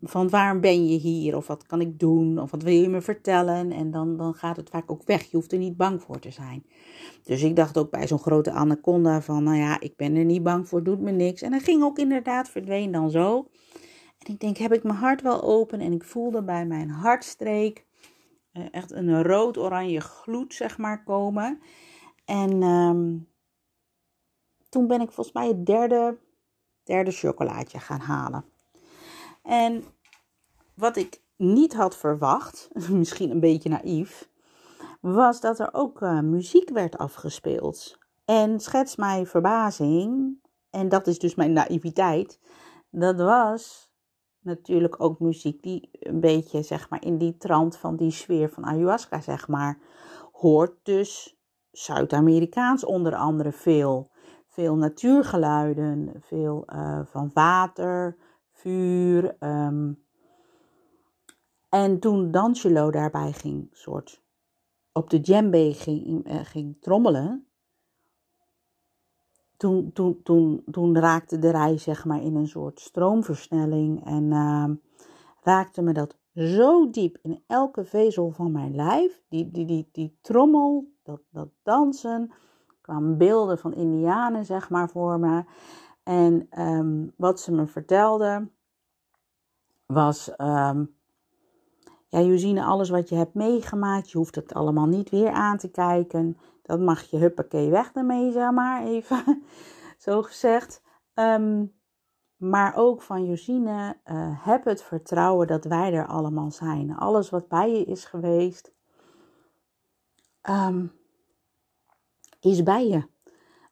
van 0.02 0.30
waarom 0.30 0.62
ben 0.62 0.88
je 0.88 0.98
hier? 0.98 1.36
Of 1.36 1.48
wat 1.48 1.66
kan 1.66 1.82
ik 1.82 2.00
doen? 2.00 2.40
Of 2.40 2.52
wat 2.52 2.64
wil 2.64 2.74
je 2.74 2.90
me 2.90 3.02
vertellen? 3.02 3.72
En 3.72 3.92
dan, 3.92 4.18
dan 4.18 4.34
gaat 4.34 4.58
het 4.58 4.70
vaak 4.70 4.92
ook 4.92 5.04
weg. 5.06 5.24
Je 5.24 5.38
hoeft 5.38 5.52
er 5.52 5.58
niet 5.58 5.78
bang 5.78 6.02
voor 6.02 6.20
te 6.20 6.32
zijn. 6.32 6.66
Dus 7.24 7.44
ik 7.44 7.56
dacht 7.56 7.78
ook 7.78 7.92
bij 7.92 8.08
zo'n 8.08 8.20
grote 8.20 8.52
anaconda 8.52 9.22
van, 9.22 9.44
nou 9.44 9.58
ja, 9.58 9.80
ik 9.80 9.96
ben 9.96 10.16
er 10.16 10.26
niet 10.26 10.44
bang 10.44 10.68
voor, 10.68 10.84
doet 10.84 11.02
me 11.02 11.12
niks. 11.12 11.42
En 11.42 11.52
dat 11.52 11.64
ging 11.64 11.84
ook 11.84 11.98
inderdaad, 11.98 12.50
verdween 12.50 12.92
dan 12.92 13.12
zo. 13.12 13.48
En 14.18 14.34
ik 14.34 14.40
denk, 14.40 14.58
heb 14.58 14.74
ik 14.74 14.84
mijn 14.84 14.96
hart 14.96 15.22
wel 15.22 15.44
open? 15.44 15.80
En 15.80 15.94
ik 15.94 16.04
voelde 16.04 16.44
bij 16.44 16.66
mijn 16.66 16.90
hartstreek 16.90 17.86
uh, 18.54 18.66
echt 18.72 18.92
een 18.92 19.24
rood-oranje 19.24 20.02
gloed, 20.02 20.54
zeg 20.54 20.78
maar, 20.78 21.04
komen. 21.04 21.60
En 22.26 22.64
um, 22.64 23.28
toen 24.70 24.88
ben 24.88 25.02
ik 25.02 25.12
volgens 25.12 25.36
mij 25.36 25.48
het 25.48 25.66
derde, 25.66 26.18
derde 26.84 27.12
chocolaatje 27.12 27.80
gaan 27.80 28.00
halen. 28.00 28.46
En 29.48 29.84
wat 30.74 30.96
ik 30.96 31.22
niet 31.36 31.74
had 31.74 31.98
verwacht, 31.98 32.70
misschien 32.90 33.32
een 33.32 33.40
beetje 33.40 33.70
naïef, 33.70 34.30
was 35.02 35.42
dat 35.42 35.60
er 35.60 35.70
ook 35.72 36.02
uh, 36.02 36.20
muziek 36.20 36.70
werd 36.70 36.98
afgespeeld. 36.98 37.98
En 38.26 38.60
schets 38.60 38.96
mij 38.96 39.26
verbazing, 39.26 40.38
en 40.70 40.90
dat 40.90 41.08
is 41.08 41.20
dus 41.20 41.36
mijn 41.36 41.54
naïviteit, 41.54 42.40
dat 42.90 43.18
was 43.18 43.92
natuurlijk 44.40 45.02
ook 45.02 45.20
muziek 45.20 45.64
die 45.64 45.90
een 45.92 46.20
beetje 46.20 46.62
zeg 46.62 46.90
maar 46.90 47.04
in 47.04 47.18
die 47.18 47.38
trant 47.38 47.78
van 47.78 47.96
die 47.96 48.12
sfeer 48.12 48.50
van 48.50 48.66
ayahuasca 48.66 49.22
zeg 49.22 49.48
maar 49.48 49.80
hoort. 50.32 50.74
Dus 50.84 51.38
Zuid-Amerikaans 51.72 52.86
onder 52.86 53.16
andere 53.16 53.52
veel. 53.52 54.12
Veel 54.48 54.76
natuurgeluiden, 54.76 56.12
veel 56.20 56.64
uh, 56.74 57.00
van 57.06 57.32
water, 57.34 58.18
vuur. 58.58 59.36
Um, 59.40 60.06
en 61.70 62.00
toen 62.00 62.32
D'Angelo 62.32 62.92
daarbij 62.92 63.32
ging, 63.32 63.68
soort 63.72 64.22
op 64.92 65.10
de 65.10 65.20
djembe 65.20 65.74
ging, 65.74 66.32
uh, 66.32 66.40
ging 66.44 66.78
trommelen, 66.82 67.48
toen, 69.58 69.92
toen, 69.94 70.22
toen, 70.24 70.64
toen 70.72 70.98
raakte 70.98 71.40
de 71.40 71.50
rij 71.50 71.78
zeg 71.78 72.06
maar 72.06 72.22
in 72.22 72.36
een 72.36 72.48
soort 72.48 72.80
stroomversnelling 72.80 74.06
en 74.06 74.24
uh, 74.24 74.70
raakte 75.42 75.82
me 75.82 75.94
dat 75.94 76.18
zo 76.34 76.90
diep 76.90 77.18
in 77.22 77.44
elke 77.48 77.86
vezel 77.86 78.32
van 78.32 78.52
mijn 78.52 78.76
lijf. 78.76 79.22
Die, 79.30 79.52
die, 79.52 79.66
die, 79.66 79.90
die 79.92 80.18
trommel, 80.22 80.92
dat, 81.04 81.22
dat 81.30 81.50
dansen, 81.64 82.32
kwamen 82.82 83.18
beelden 83.18 83.58
van 83.58 83.74
indianen 83.74 84.46
zeg 84.46 84.70
maar 84.70 84.90
voor 84.90 85.20
me. 85.20 85.44
En 86.08 86.48
um, 86.62 87.14
wat 87.18 87.40
ze 87.40 87.52
me 87.52 87.68
vertelde 87.68 88.50
was, 89.86 90.30
um, 90.38 90.96
ja 92.08 92.20
Josine, 92.20 92.64
alles 92.64 92.90
wat 92.90 93.10
je 93.10 93.16
hebt 93.16 93.34
meegemaakt, 93.34 94.12
je 94.12 94.18
hoeft 94.18 94.36
het 94.36 94.54
allemaal 94.54 94.86
niet 94.86 95.10
weer 95.10 95.32
aan 95.32 95.58
te 95.58 95.68
kijken. 95.68 96.38
Dat 96.62 96.80
mag 96.80 97.02
je 97.02 97.18
huppakee 97.18 97.70
weg 97.70 97.92
ermee, 97.94 98.32
zeg 98.32 98.52
maar, 98.52 98.84
even 98.84 99.44
zo 99.98 100.22
gezegd. 100.22 100.82
Um, 101.14 101.76
maar 102.38 102.76
ook 102.76 103.02
van 103.02 103.26
Josine, 103.26 103.98
uh, 104.06 104.46
heb 104.46 104.66
het 104.66 104.84
vertrouwen 104.84 105.48
dat 105.48 105.66
wij 105.66 105.94
er 105.94 106.08
allemaal 106.08 106.52
zijn. 106.52 106.96
Alles 106.96 107.30
wat 107.30 107.48
bij 107.48 107.72
je 107.72 107.86
is 107.86 108.06
geweest, 108.06 108.74
is 112.40 112.64
bij 112.64 112.88
je. 112.88 113.16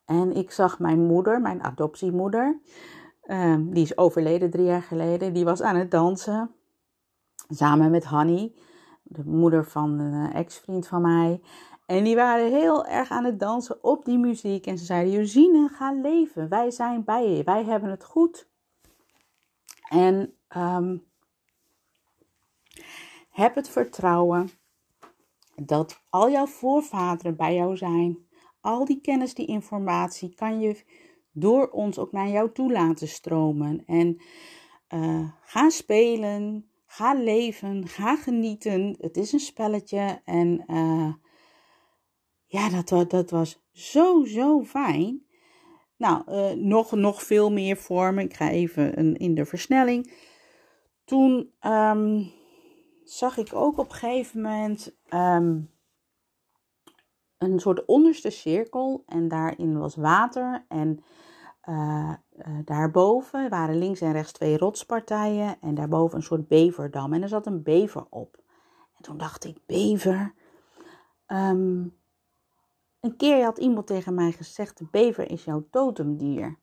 En 0.06 0.36
ik 0.36 0.52
zag 0.52 0.80
mijn 0.80 1.06
moeder, 1.06 1.42
mijn 1.42 1.64
adoptiemoeder, 1.64 2.60
um, 3.24 3.74
die 3.74 3.84
is 3.84 3.98
overleden 3.98 4.50
drie 4.50 4.66
jaar 4.66 4.82
geleden, 4.84 5.34
die 5.34 5.46
was 5.46 5.62
aan 5.62 5.76
het 5.76 5.92
dansen. 5.92 6.52
Samen 7.50 7.92
met 7.92 8.04
Hanny, 8.04 8.54
de 9.04 9.24
moeder 9.26 9.66
van 9.66 10.00
een 10.00 10.34
ex-vriend 10.34 10.88
van 10.88 11.02
mij. 11.02 11.42
En 11.86 12.04
die 12.04 12.16
waren 12.16 12.52
heel 12.52 12.86
erg 12.86 13.10
aan 13.10 13.24
het 13.24 13.40
dansen 13.40 13.84
op 13.84 14.06
die 14.06 14.18
muziek. 14.18 14.66
En 14.66 14.78
ze 14.78 14.86
zeiden: 14.86 15.14
Josine, 15.14 15.68
ga 15.68 15.92
leven. 15.92 16.50
Wij 16.50 16.72
zijn 16.72 17.04
bij 17.04 17.30
je. 17.30 17.44
Wij 17.44 17.64
hebben 17.64 17.90
het 17.90 18.04
goed. 18.04 18.48
En 19.90 20.34
um, 20.58 21.06
heb 23.30 23.56
het 23.56 23.70
vertrouwen 23.70 24.50
dat 25.56 26.02
al 26.10 26.30
jouw 26.30 26.46
voorvaderen 26.46 27.36
bij 27.36 27.56
jou 27.56 27.78
zijn. 27.78 28.25
Al 28.66 28.86
die 28.86 29.02
kennis, 29.02 29.34
die 29.34 29.46
informatie 29.46 30.34
kan 30.36 30.60
je 30.60 30.84
door 31.32 31.70
ons 31.70 31.98
ook 31.98 32.12
naar 32.12 32.28
jou 32.28 32.52
toe 32.52 32.72
laten 32.72 33.08
stromen. 33.08 33.84
En 33.86 34.22
uh, 34.94 35.30
ga 35.42 35.70
spelen, 35.70 36.70
ga 36.86 37.14
leven, 37.14 37.88
ga 37.88 38.16
genieten. 38.16 38.96
Het 39.00 39.18
is 39.18 39.32
een 39.32 39.40
spelletje 39.40 40.22
en 40.24 40.64
uh, 40.68 41.14
ja, 42.46 42.82
dat, 42.82 43.10
dat 43.10 43.30
was 43.30 43.64
zo, 43.72 44.24
zo 44.24 44.64
fijn. 44.64 45.26
Nou, 45.98 46.24
uh, 46.28 46.52
nog, 46.52 46.92
nog 46.92 47.24
veel 47.24 47.52
meer 47.52 47.78
vormen. 47.78 48.24
Ik 48.24 48.34
ga 48.34 48.50
even 48.50 49.00
een, 49.00 49.18
in 49.18 49.36
de 49.36 49.46
versnelling. 49.46 50.14
Toen 51.04 51.52
um, 51.62 52.32
zag 53.04 53.38
ik 53.38 53.54
ook 53.54 53.78
op 53.78 53.90
een 53.90 53.96
gegeven 53.96 54.42
moment 54.42 54.98
um, 55.14 55.74
een 57.52 57.60
soort 57.60 57.86
onderste 57.86 58.30
cirkel. 58.30 59.04
En 59.08 59.28
daarin 59.28 59.80
was 59.80 59.96
water. 59.96 60.66
En 60.68 61.04
uh, 61.70 62.14
uh, 62.38 62.58
daarboven 62.66 63.50
waren 63.50 63.78
links 63.78 64.02
en 64.02 64.12
rechts 64.12 64.32
twee 64.32 64.58
rotspartijen. 64.58 65.58
En 65.62 65.76
daarboven 65.76 66.18
een 66.18 66.24
soort 66.24 66.48
beverdam. 66.48 67.14
En 67.14 67.22
er 67.22 67.30
zat 67.30 67.46
een 67.46 67.64
bever 67.64 68.06
op. 68.10 68.38
En 68.98 69.04
toen 69.04 69.18
dacht 69.18 69.46
ik, 69.46 69.58
bever. 69.66 70.34
Um, 71.28 71.96
een 73.00 73.16
keer 73.18 73.44
had 73.44 73.58
iemand 73.58 73.88
tegen 73.88 74.14
mij 74.14 74.32
gezegd: 74.32 74.78
de 74.78 74.88
bever 74.92 75.32
is 75.32 75.44
jouw 75.44 75.66
totemdier. 75.72 76.58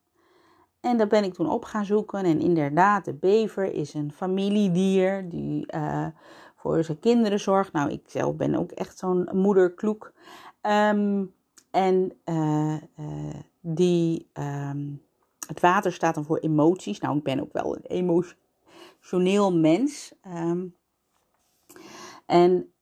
En 0.81 0.97
daar 0.97 1.07
ben 1.07 1.25
ik 1.25 1.35
toen 1.35 1.51
op 1.51 1.65
gaan 1.65 1.85
zoeken. 1.85 2.25
En 2.25 2.41
inderdaad, 2.41 3.05
de 3.05 3.15
bever 3.15 3.73
is 3.73 3.95
een 3.95 4.13
familiedier 4.13 5.29
die 5.29 5.73
uh, 5.75 6.07
voor 6.57 6.85
zijn 6.85 6.99
kinderen 6.99 7.41
zorgt. 7.41 7.73
Nou, 7.73 7.91
ik 7.91 8.03
zelf 8.07 8.37
ben 8.37 8.55
ook 8.55 8.71
echt 8.71 8.99
zo'n 8.99 9.29
moederkloek. 9.33 10.13
Um, 10.63 11.35
en 11.71 12.13
uh, 12.25 12.77
uh, 12.99 13.35
die, 13.61 14.31
um, 14.33 15.03
het 15.47 15.61
water 15.61 15.93
staat 15.93 16.15
dan 16.15 16.25
voor 16.25 16.39
emoties. 16.39 17.01
Nou, 17.01 17.17
ik 17.17 17.23
ben 17.23 17.41
ook 17.41 17.53
wel 17.53 17.77
een 17.77 17.85
emotioneel 17.87 19.57
mens. 19.57 20.15
Um, 20.27 20.75
en 22.27 22.73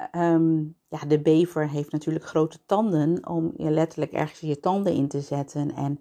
ja, 0.89 0.99
de 1.09 1.21
bever 1.23 1.69
heeft 1.69 1.93
natuurlijk 1.93 2.25
grote 2.25 2.59
tanden 2.67 3.29
om 3.29 3.53
je 3.57 3.71
letterlijk 3.71 4.13
ergens 4.13 4.41
je 4.41 4.61
tanden 4.61 4.93
in 4.93 5.09
te 5.09 5.21
zetten. 5.21 5.75
En 5.75 6.01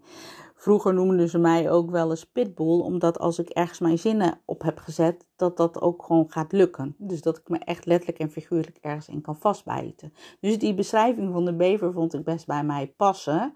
vroeger 0.59 0.93
noemden 0.93 1.29
ze 1.29 1.37
mij 1.37 1.71
ook 1.71 1.91
wel 1.91 2.09
eens 2.09 2.25
pitbull, 2.25 2.79
omdat 2.79 3.19
als 3.19 3.39
ik 3.39 3.49
ergens 3.49 3.79
mijn 3.79 3.99
zinnen 3.99 4.41
op 4.45 4.61
heb 4.61 4.77
gezet, 4.77 5.25
dat 5.35 5.57
dat 5.57 5.81
ook 5.81 6.03
gewoon 6.03 6.31
gaat 6.31 6.51
lukken. 6.51 6.95
Dus 6.97 7.21
dat 7.21 7.37
ik 7.37 7.49
me 7.49 7.57
echt 7.57 7.85
letterlijk 7.85 8.19
en 8.19 8.31
figuurlijk 8.31 8.77
ergens 8.81 9.07
in 9.07 9.21
kan 9.21 9.35
vastbijten. 9.37 10.13
Dus 10.39 10.59
die 10.59 10.73
beschrijving 10.73 11.33
van 11.33 11.45
de 11.45 11.55
bever 11.55 11.93
vond 11.93 12.13
ik 12.13 12.23
best 12.23 12.45
bij 12.45 12.63
mij 12.63 12.93
passen. 12.97 13.53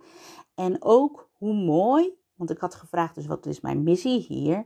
En 0.56 0.84
ook 0.84 1.30
hoe 1.34 1.54
mooi, 1.54 2.14
want 2.36 2.50
ik 2.50 2.58
had 2.58 2.76
gevraagd, 2.76 3.16
dus 3.16 3.26
wat 3.26 3.46
is 3.46 3.62
mijn 3.62 3.84
missie 3.84 4.20
hier? 4.20 4.66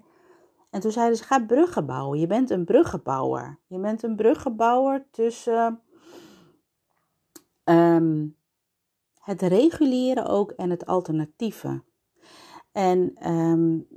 En 0.69 0.79
toen 0.79 0.91
zeiden 0.91 1.17
ze: 1.17 1.23
ga 1.23 1.45
bruggen 1.45 1.85
bouwen. 1.85 2.19
Je 2.19 2.27
bent 2.27 2.49
een 2.49 2.65
bruggenbouwer. 2.65 3.59
Je 3.67 3.79
bent 3.79 4.03
een 4.03 4.15
bruggenbouwer 4.15 5.05
tussen 5.11 5.81
um, 7.63 8.35
het 9.19 9.41
reguleren 9.41 10.25
ook 10.25 10.51
en 10.51 10.69
het 10.69 10.85
alternatieve. 10.85 11.85
En 12.77 13.31
um, 13.31 13.87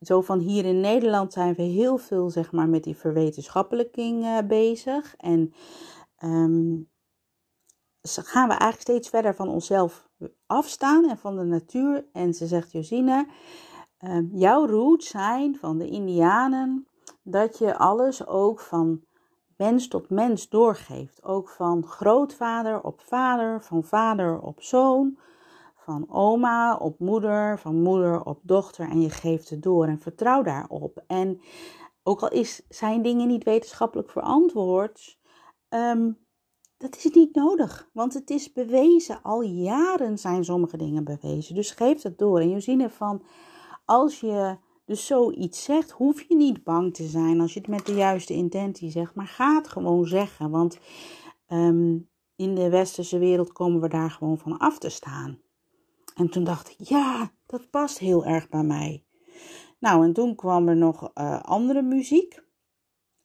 zo 0.00 0.20
van 0.20 0.38
hier 0.38 0.64
in 0.64 0.80
Nederland 0.80 1.32
zijn 1.32 1.54
we 1.54 1.62
heel 1.62 1.98
veel 1.98 2.30
zeg 2.30 2.52
maar, 2.52 2.68
met 2.68 2.84
die 2.84 2.96
verwetenschappelijking 2.96 4.24
uh, 4.24 4.38
bezig. 4.48 5.16
En 5.16 5.52
um, 6.24 6.88
gaan 8.02 8.48
we 8.48 8.54
eigenlijk 8.54 8.80
steeds 8.80 9.08
verder 9.08 9.34
van 9.34 9.48
onszelf 9.48 10.08
afstaan 10.46 11.08
en 11.08 11.18
van 11.18 11.36
de 11.36 11.44
natuur. 11.44 12.04
En 12.12 12.34
ze 12.34 12.46
zegt 12.46 12.72
Josine, 12.72 13.26
uh, 14.00 14.18
jouw 14.32 14.66
roots 14.66 15.08
zijn 15.08 15.56
van 15.56 15.78
de 15.78 15.88
Indianen 15.88 16.86
dat 17.22 17.58
je 17.58 17.76
alles 17.76 18.26
ook 18.26 18.60
van 18.60 19.04
mens 19.56 19.88
tot 19.88 20.10
mens 20.10 20.48
doorgeeft. 20.48 21.22
Ook 21.22 21.48
van 21.48 21.86
grootvader 21.86 22.82
op 22.82 23.00
vader, 23.00 23.62
van 23.62 23.84
vader 23.84 24.40
op 24.40 24.62
zoon, 24.62 25.18
van 25.84 26.06
oma 26.08 26.76
op 26.76 26.98
moeder, 26.98 27.58
van 27.58 27.82
moeder 27.82 28.24
op 28.24 28.40
dochter. 28.42 28.88
En 28.90 29.00
je 29.00 29.10
geeft 29.10 29.50
het 29.50 29.62
door 29.62 29.86
en 29.86 30.00
vertrouw 30.00 30.42
daarop. 30.42 31.02
En 31.06 31.40
ook 32.02 32.22
al 32.22 32.30
is, 32.30 32.62
zijn 32.68 33.02
dingen 33.02 33.28
niet 33.28 33.44
wetenschappelijk 33.44 34.10
verantwoord, 34.10 35.18
um, 35.68 36.20
dat 36.82 36.96
is 36.96 37.10
niet 37.10 37.34
nodig. 37.34 37.90
Want 37.92 38.14
het 38.14 38.30
is 38.30 38.52
bewezen. 38.52 39.22
Al 39.22 39.42
jaren 39.42 40.18
zijn 40.18 40.44
sommige 40.44 40.76
dingen 40.76 41.04
bewezen. 41.04 41.54
Dus 41.54 41.70
geef 41.70 42.02
het 42.02 42.18
door. 42.18 42.40
En 42.40 42.48
je 42.48 42.60
ziet 42.60 42.80
ervan 42.80 43.22
als 43.84 44.20
je 44.20 44.56
dus 44.84 45.06
zoiets 45.06 45.64
zegt, 45.64 45.90
hoef 45.90 46.22
je 46.22 46.36
niet 46.36 46.64
bang 46.64 46.94
te 46.94 47.06
zijn 47.06 47.40
als 47.40 47.52
je 47.52 47.60
het 47.60 47.68
met 47.68 47.86
de 47.86 47.94
juiste 47.94 48.32
intentie 48.32 48.90
zegt. 48.90 49.14
Maar 49.14 49.26
ga 49.26 49.54
het 49.54 49.68
gewoon 49.68 50.06
zeggen. 50.06 50.50
Want 50.50 50.78
um, 51.48 52.10
in 52.36 52.54
de 52.54 52.68
westerse 52.68 53.18
wereld 53.18 53.52
komen 53.52 53.80
we 53.80 53.88
daar 53.88 54.10
gewoon 54.10 54.38
van 54.38 54.58
af 54.58 54.78
te 54.78 54.88
staan. 54.88 55.41
En 56.14 56.28
toen 56.30 56.44
dacht 56.44 56.70
ik, 56.70 56.88
ja, 56.88 57.32
dat 57.46 57.70
past 57.70 57.98
heel 57.98 58.24
erg 58.24 58.48
bij 58.48 58.62
mij. 58.62 59.04
Nou, 59.78 60.04
en 60.04 60.12
toen 60.12 60.34
kwam 60.34 60.68
er 60.68 60.76
nog 60.76 61.10
uh, 61.14 61.42
andere 61.42 61.82
muziek. 61.82 62.42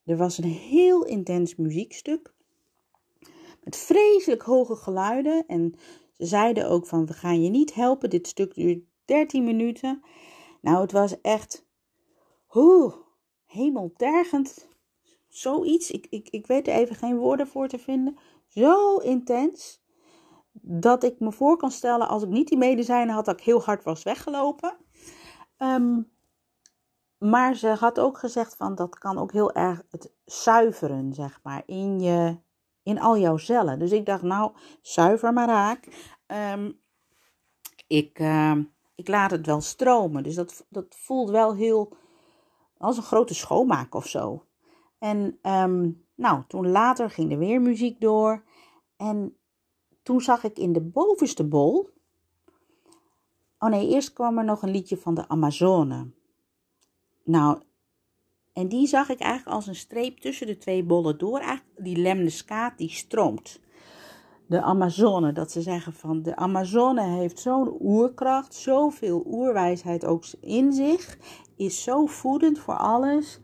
Er 0.04 0.18
was 0.18 0.38
een 0.38 0.50
heel 0.50 1.06
intens 1.06 1.56
muziekstuk. 1.56 2.34
Met 3.64 3.76
vreselijk 3.76 4.42
hoge 4.42 4.76
geluiden. 4.76 5.44
En 5.48 5.76
ze 6.18 6.26
zeiden 6.26 6.70
ook 6.70 6.88
van, 6.88 7.06
we 7.06 7.14
gaan 7.14 7.44
je 7.44 7.50
niet 7.50 7.74
helpen. 7.74 8.10
Dit 8.10 8.28
stuk 8.28 8.54
duurt 8.54 8.84
13 9.06 9.44
minuten. 9.44 10.02
Nou, 10.62 10.82
het 10.82 10.92
was 10.92 11.22
echt 11.22 11.66
oeh, 12.54 12.94
hemeltergend. 13.46 14.68
Zoiets. 15.28 15.92
Ik, 15.92 16.08
ik, 16.10 16.30
ik 16.30 16.48
weet 16.48 16.68
er 16.68 16.74
even 16.74 16.96
geen 16.96 17.18
woorden 17.18 17.48
voor 17.48 17.68
te 17.68 17.80
vinden. 17.80 18.18
Zo 18.48 18.98
intens. 18.98 19.82
Dat 20.62 21.04
ik 21.04 21.20
me 21.20 21.32
voor 21.32 21.58
kan 21.58 21.72
stellen, 21.72 22.08
als 22.08 22.24
ik 22.24 22.30
niet 22.30 22.48
die 22.48 22.58
medicijnen 22.58 23.16
had, 23.16 23.26
dat 23.26 23.40
ik 23.40 23.46
heel 23.46 23.62
hard 23.62 23.84
was 23.84 24.04
weggelopen. 24.04 24.78
Um, 25.58 26.12
maar 27.18 27.56
ze 27.56 27.68
had 27.68 28.00
ook 28.00 28.18
gezegd 28.18 28.56
van 28.56 28.76
dat 28.76 29.00
kan 29.00 29.18
ook 29.18 29.32
heel 29.32 29.54
erg 29.54 29.84
het 29.90 30.14
zuiveren, 30.26 31.14
zeg 31.14 31.40
maar, 31.44 31.64
in, 31.66 32.00
je, 32.00 32.38
in 32.84 33.00
al 33.00 33.18
jouw 33.18 33.38
cellen. 33.38 33.80
Dus 33.80 33.92
ik 33.92 34.06
dacht, 34.06 34.22
nou, 34.22 34.52
zuiver 34.82 35.34
maar 35.34 35.48
raak. 35.48 35.88
Um, 36.54 36.80
ik, 37.88 38.20
uh, 38.20 38.58
ik 38.96 39.08
laat 39.08 39.32
het 39.32 39.46
wel 39.46 39.62
stromen. 39.62 40.24
Dus 40.24 40.36
dat, 40.36 40.66
dat 40.70 40.86
voelt 40.90 41.30
wel 41.30 41.56
heel 41.56 41.98
als 42.78 42.98
een 42.98 43.04
grote 43.04 43.34
schoonmaak 43.34 43.96
of 43.96 44.08
zo. 44.08 44.46
En 45.00 45.40
nou, 46.16 46.44
toen 46.48 46.68
later 46.68 47.10
ging 47.10 47.32
er 47.32 47.38
weer 47.38 47.62
muziek 47.62 48.02
door. 48.02 48.44
En 48.98 49.38
toen 50.08 50.22
zag 50.22 50.44
ik 50.44 50.58
in 50.58 50.74
de 50.74 50.82
bovenste 50.82 51.44
bol. 51.44 51.90
Oh 53.60 53.70
nee, 53.70 53.88
eerst 53.88 54.14
kwam 54.14 54.38
er 54.38 54.44
nog 54.44 54.62
een 54.62 54.72
liedje 54.72 54.98
van 54.98 55.14
de 55.14 55.28
Amazone. 55.28 56.08
Nou, 57.24 57.62
en 58.54 58.68
die 58.68 58.88
zag 58.88 59.10
ik 59.10 59.20
eigenlijk 59.20 59.56
als 59.56 59.68
een 59.68 59.76
streep 59.76 60.20
tussen 60.20 60.48
de 60.48 60.58
twee 60.58 60.84
bollen 60.84 61.18
door. 61.18 61.40
Eigenlijk 61.40 61.84
die 61.84 61.98
lemniscaat 61.98 62.78
die 62.78 62.90
stroomt 62.90 63.60
de 64.46 64.62
Amazone. 64.62 65.32
Dat 65.32 65.52
ze 65.52 65.62
zeggen 65.62 65.94
van 65.94 66.22
de 66.22 66.36
Amazone 66.36 67.04
heeft 67.04 67.40
zo'n 67.40 67.78
oerkracht, 67.82 68.54
zoveel 68.54 69.24
oerwijsheid 69.26 70.06
ook 70.06 70.24
in 70.42 70.74
zich, 70.74 71.18
is 71.56 71.84
zo 71.84 72.06
voedend 72.06 72.60
voor 72.60 72.78
alles. 72.78 73.40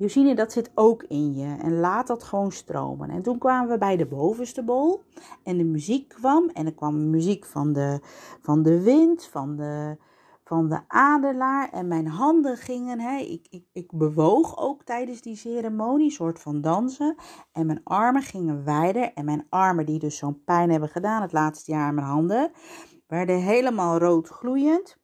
Josine, 0.00 0.34
dat 0.34 0.52
zit 0.52 0.70
ook 0.74 1.02
in 1.02 1.34
je 1.34 1.56
en 1.62 1.80
laat 1.80 2.06
dat 2.06 2.22
gewoon 2.22 2.52
stromen. 2.52 3.10
En 3.10 3.22
toen 3.22 3.38
kwamen 3.38 3.70
we 3.70 3.78
bij 3.78 3.96
de 3.96 4.06
bovenste 4.06 4.62
bol 4.62 5.02
en 5.42 5.56
de 5.56 5.64
muziek 5.64 6.08
kwam 6.08 6.48
en 6.48 6.66
er 6.66 6.74
kwam 6.74 7.10
muziek 7.10 7.44
van 7.44 7.72
de, 7.72 8.00
van 8.42 8.62
de 8.62 8.82
wind, 8.82 9.24
van 9.24 9.56
de, 9.56 9.96
van 10.44 10.68
de 10.68 10.80
adelaar 10.88 11.70
en 11.72 11.88
mijn 11.88 12.06
handen 12.06 12.56
gingen, 12.56 13.00
hè, 13.00 13.18
ik, 13.18 13.46
ik, 13.50 13.64
ik 13.72 13.92
bewoog 13.92 14.58
ook 14.58 14.82
tijdens 14.84 15.20
die 15.20 15.36
ceremonie, 15.36 16.10
soort 16.10 16.40
van 16.40 16.60
dansen. 16.60 17.16
En 17.52 17.66
mijn 17.66 17.84
armen 17.84 18.22
gingen 18.22 18.64
wijder 18.64 19.12
en 19.12 19.24
mijn 19.24 19.46
armen 19.48 19.86
die 19.86 19.98
dus 19.98 20.16
zo'n 20.16 20.44
pijn 20.44 20.70
hebben 20.70 20.88
gedaan 20.88 21.22
het 21.22 21.32
laatste 21.32 21.70
jaar 21.70 21.94
mijn 21.94 22.06
handen, 22.06 22.50
werden 23.06 23.40
helemaal 23.40 23.98
rood 23.98 24.28
gloeiend. 24.28 24.98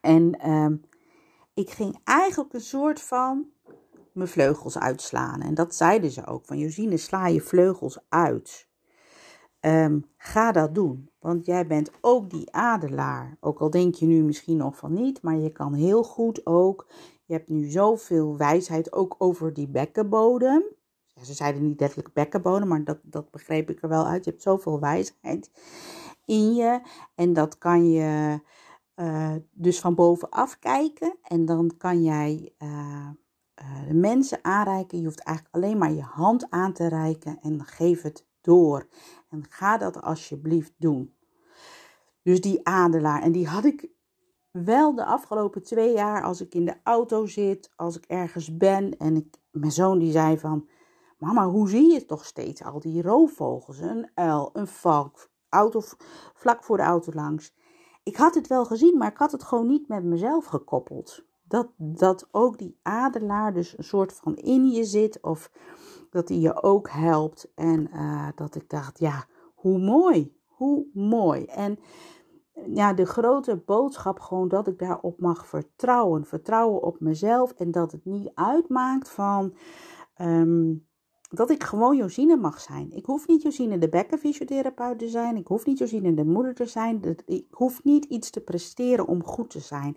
En 0.00 0.50
um, 0.50 0.84
ik 1.54 1.70
ging 1.70 2.00
eigenlijk 2.04 2.52
een 2.52 2.60
soort 2.60 3.00
van 3.00 3.46
mijn 4.12 4.28
vleugels 4.28 4.78
uitslaan. 4.78 5.40
En 5.40 5.54
dat 5.54 5.74
zeiden 5.74 6.10
ze 6.10 6.26
ook, 6.26 6.44
van 6.44 6.58
Josine 6.58 6.96
sla 6.96 7.26
je 7.26 7.40
vleugels 7.40 7.98
uit. 8.08 8.68
Ehm, 9.60 10.00
ga 10.16 10.52
dat 10.52 10.74
doen, 10.74 11.10
want 11.18 11.46
jij 11.46 11.66
bent 11.66 11.90
ook 12.00 12.30
die 12.30 12.52
adelaar. 12.52 13.36
Ook 13.40 13.60
al 13.60 13.70
denk 13.70 13.94
je 13.94 14.06
nu 14.06 14.22
misschien 14.22 14.56
nog 14.56 14.76
van 14.76 14.92
niet, 14.92 15.22
maar 15.22 15.36
je 15.36 15.52
kan 15.52 15.74
heel 15.74 16.02
goed 16.02 16.46
ook. 16.46 16.86
Je 17.24 17.32
hebt 17.32 17.48
nu 17.48 17.64
zoveel 17.64 18.36
wijsheid 18.36 18.92
ook 18.92 19.14
over 19.18 19.52
die 19.52 19.68
bekkenbodem. 19.68 20.62
Ze 21.22 21.34
zeiden 21.34 21.62
niet 21.62 21.80
letterlijk 21.80 22.14
bekkenbodem, 22.14 22.68
maar 22.68 22.84
dat, 22.84 22.98
dat 23.02 23.30
begreep 23.30 23.70
ik 23.70 23.82
er 23.82 23.88
wel 23.88 24.06
uit. 24.06 24.24
Je 24.24 24.30
hebt 24.30 24.42
zoveel 24.42 24.80
wijsheid 24.80 25.50
in 26.24 26.54
je 26.54 26.80
en 27.14 27.32
dat 27.32 27.58
kan 27.58 27.90
je 27.90 28.40
uh, 28.96 29.34
dus 29.52 29.80
van 29.80 29.94
bovenaf 29.94 30.58
kijken 30.58 31.16
en 31.22 31.44
dan 31.44 31.76
kan 31.76 32.02
jij 32.02 32.52
uh, 32.58 33.08
uh, 33.62 33.88
de 33.88 33.94
mensen 33.94 34.38
aanreiken. 34.42 34.98
Je 34.98 35.04
hoeft 35.04 35.20
eigenlijk 35.20 35.56
alleen 35.56 35.78
maar 35.78 35.92
je 35.92 36.02
hand 36.02 36.50
aan 36.50 36.72
te 36.72 36.88
reiken 36.88 37.38
en 37.40 37.64
geef 37.64 38.02
het 38.02 38.26
door. 38.40 38.88
En 39.30 39.44
ga 39.48 39.78
dat 39.78 40.02
alsjeblieft 40.02 40.72
doen. 40.76 41.14
Dus 42.22 42.40
die 42.40 42.66
adelaar, 42.66 43.22
en 43.22 43.32
die 43.32 43.46
had 43.46 43.64
ik 43.64 43.88
wel 44.50 44.94
de 44.94 45.04
afgelopen 45.04 45.62
twee 45.62 45.92
jaar 45.92 46.22
als 46.22 46.40
ik 46.40 46.54
in 46.54 46.64
de 46.64 46.76
auto 46.82 47.26
zit, 47.26 47.72
als 47.76 47.96
ik 47.96 48.04
ergens 48.04 48.56
ben 48.56 48.96
en 48.98 49.16
ik, 49.16 49.36
mijn 49.50 49.72
zoon 49.72 49.98
die 49.98 50.12
zei 50.12 50.38
van, 50.38 50.68
mama, 51.18 51.48
hoe 51.48 51.68
zie 51.68 51.92
je 51.92 52.04
toch 52.04 52.24
steeds 52.24 52.62
al 52.62 52.80
die 52.80 53.02
roofvogels, 53.02 53.78
een 53.78 54.10
uil, 54.14 54.50
een 54.52 54.66
valk, 54.66 55.30
auto, 55.48 55.80
vlak 56.34 56.64
voor 56.64 56.76
de 56.76 56.82
auto 56.82 57.12
langs. 57.12 57.54
Ik 58.04 58.16
had 58.16 58.34
het 58.34 58.46
wel 58.46 58.64
gezien, 58.64 58.98
maar 58.98 59.10
ik 59.10 59.18
had 59.18 59.32
het 59.32 59.42
gewoon 59.42 59.66
niet 59.66 59.88
met 59.88 60.04
mezelf 60.04 60.44
gekoppeld. 60.44 61.24
Dat, 61.48 61.68
dat 61.76 62.28
ook 62.30 62.58
die 62.58 62.78
adelaar 62.82 63.52
dus 63.54 63.78
een 63.78 63.84
soort 63.84 64.12
van 64.12 64.36
in 64.36 64.70
je 64.70 64.84
zit 64.84 65.18
of 65.22 65.50
dat 66.10 66.28
hij 66.28 66.38
je 66.38 66.62
ook 66.62 66.90
helpt. 66.90 67.52
En 67.54 67.88
uh, 67.92 68.28
dat 68.34 68.54
ik 68.54 68.70
dacht, 68.70 68.98
ja, 68.98 69.26
hoe 69.54 69.78
mooi, 69.78 70.36
hoe 70.46 70.86
mooi. 70.92 71.44
En 71.44 71.78
ja, 72.66 72.92
de 72.92 73.04
grote 73.04 73.56
boodschap 73.56 74.20
gewoon 74.20 74.48
dat 74.48 74.66
ik 74.66 74.78
daarop 74.78 75.20
mag 75.20 75.46
vertrouwen. 75.46 76.24
Vertrouwen 76.24 76.82
op 76.82 77.00
mezelf 77.00 77.52
en 77.52 77.70
dat 77.70 77.92
het 77.92 78.04
niet 78.04 78.30
uitmaakt 78.34 79.10
van 79.10 79.54
um, 80.20 80.86
dat 81.34 81.50
ik 81.50 81.64
gewoon 81.64 81.96
Josine 81.96 82.36
mag 82.36 82.60
zijn. 82.60 82.92
Ik 82.92 83.06
hoef 83.06 83.26
niet 83.26 83.42
Josine 83.42 83.78
de 83.78 83.88
bekkenfysiotherapeut 83.88 84.98
te 84.98 85.08
zijn. 85.08 85.36
Ik 85.36 85.46
hoef 85.46 85.66
niet 85.66 85.78
Josine 85.78 86.14
de 86.14 86.24
moeder 86.24 86.54
te 86.54 86.66
zijn. 86.66 87.16
Ik 87.26 87.46
hoef 87.50 87.84
niet 87.84 88.04
iets 88.04 88.30
te 88.30 88.40
presteren 88.40 89.06
om 89.06 89.24
goed 89.24 89.50
te 89.50 89.60
zijn. 89.60 89.96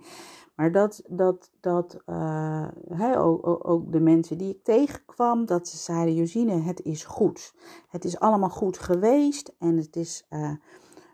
Maar 0.55 0.71
dat, 0.71 1.01
dat, 1.09 1.51
dat 1.59 1.97
uh, 2.05 2.67
ook, 3.15 3.67
ook, 3.67 3.91
de 3.91 3.99
mensen 3.99 4.37
die 4.37 4.49
ik 4.49 4.63
tegenkwam, 4.63 5.45
dat 5.45 5.67
ze 5.67 5.77
zeiden, 5.77 6.15
Josine, 6.15 6.61
het 6.61 6.81
is 6.81 7.03
goed. 7.03 7.53
Het 7.87 8.05
is 8.05 8.19
allemaal 8.19 8.49
goed 8.49 8.77
geweest 8.77 9.55
en 9.59 9.77
het 9.77 9.95
is 9.95 10.25
uh, 10.29 10.51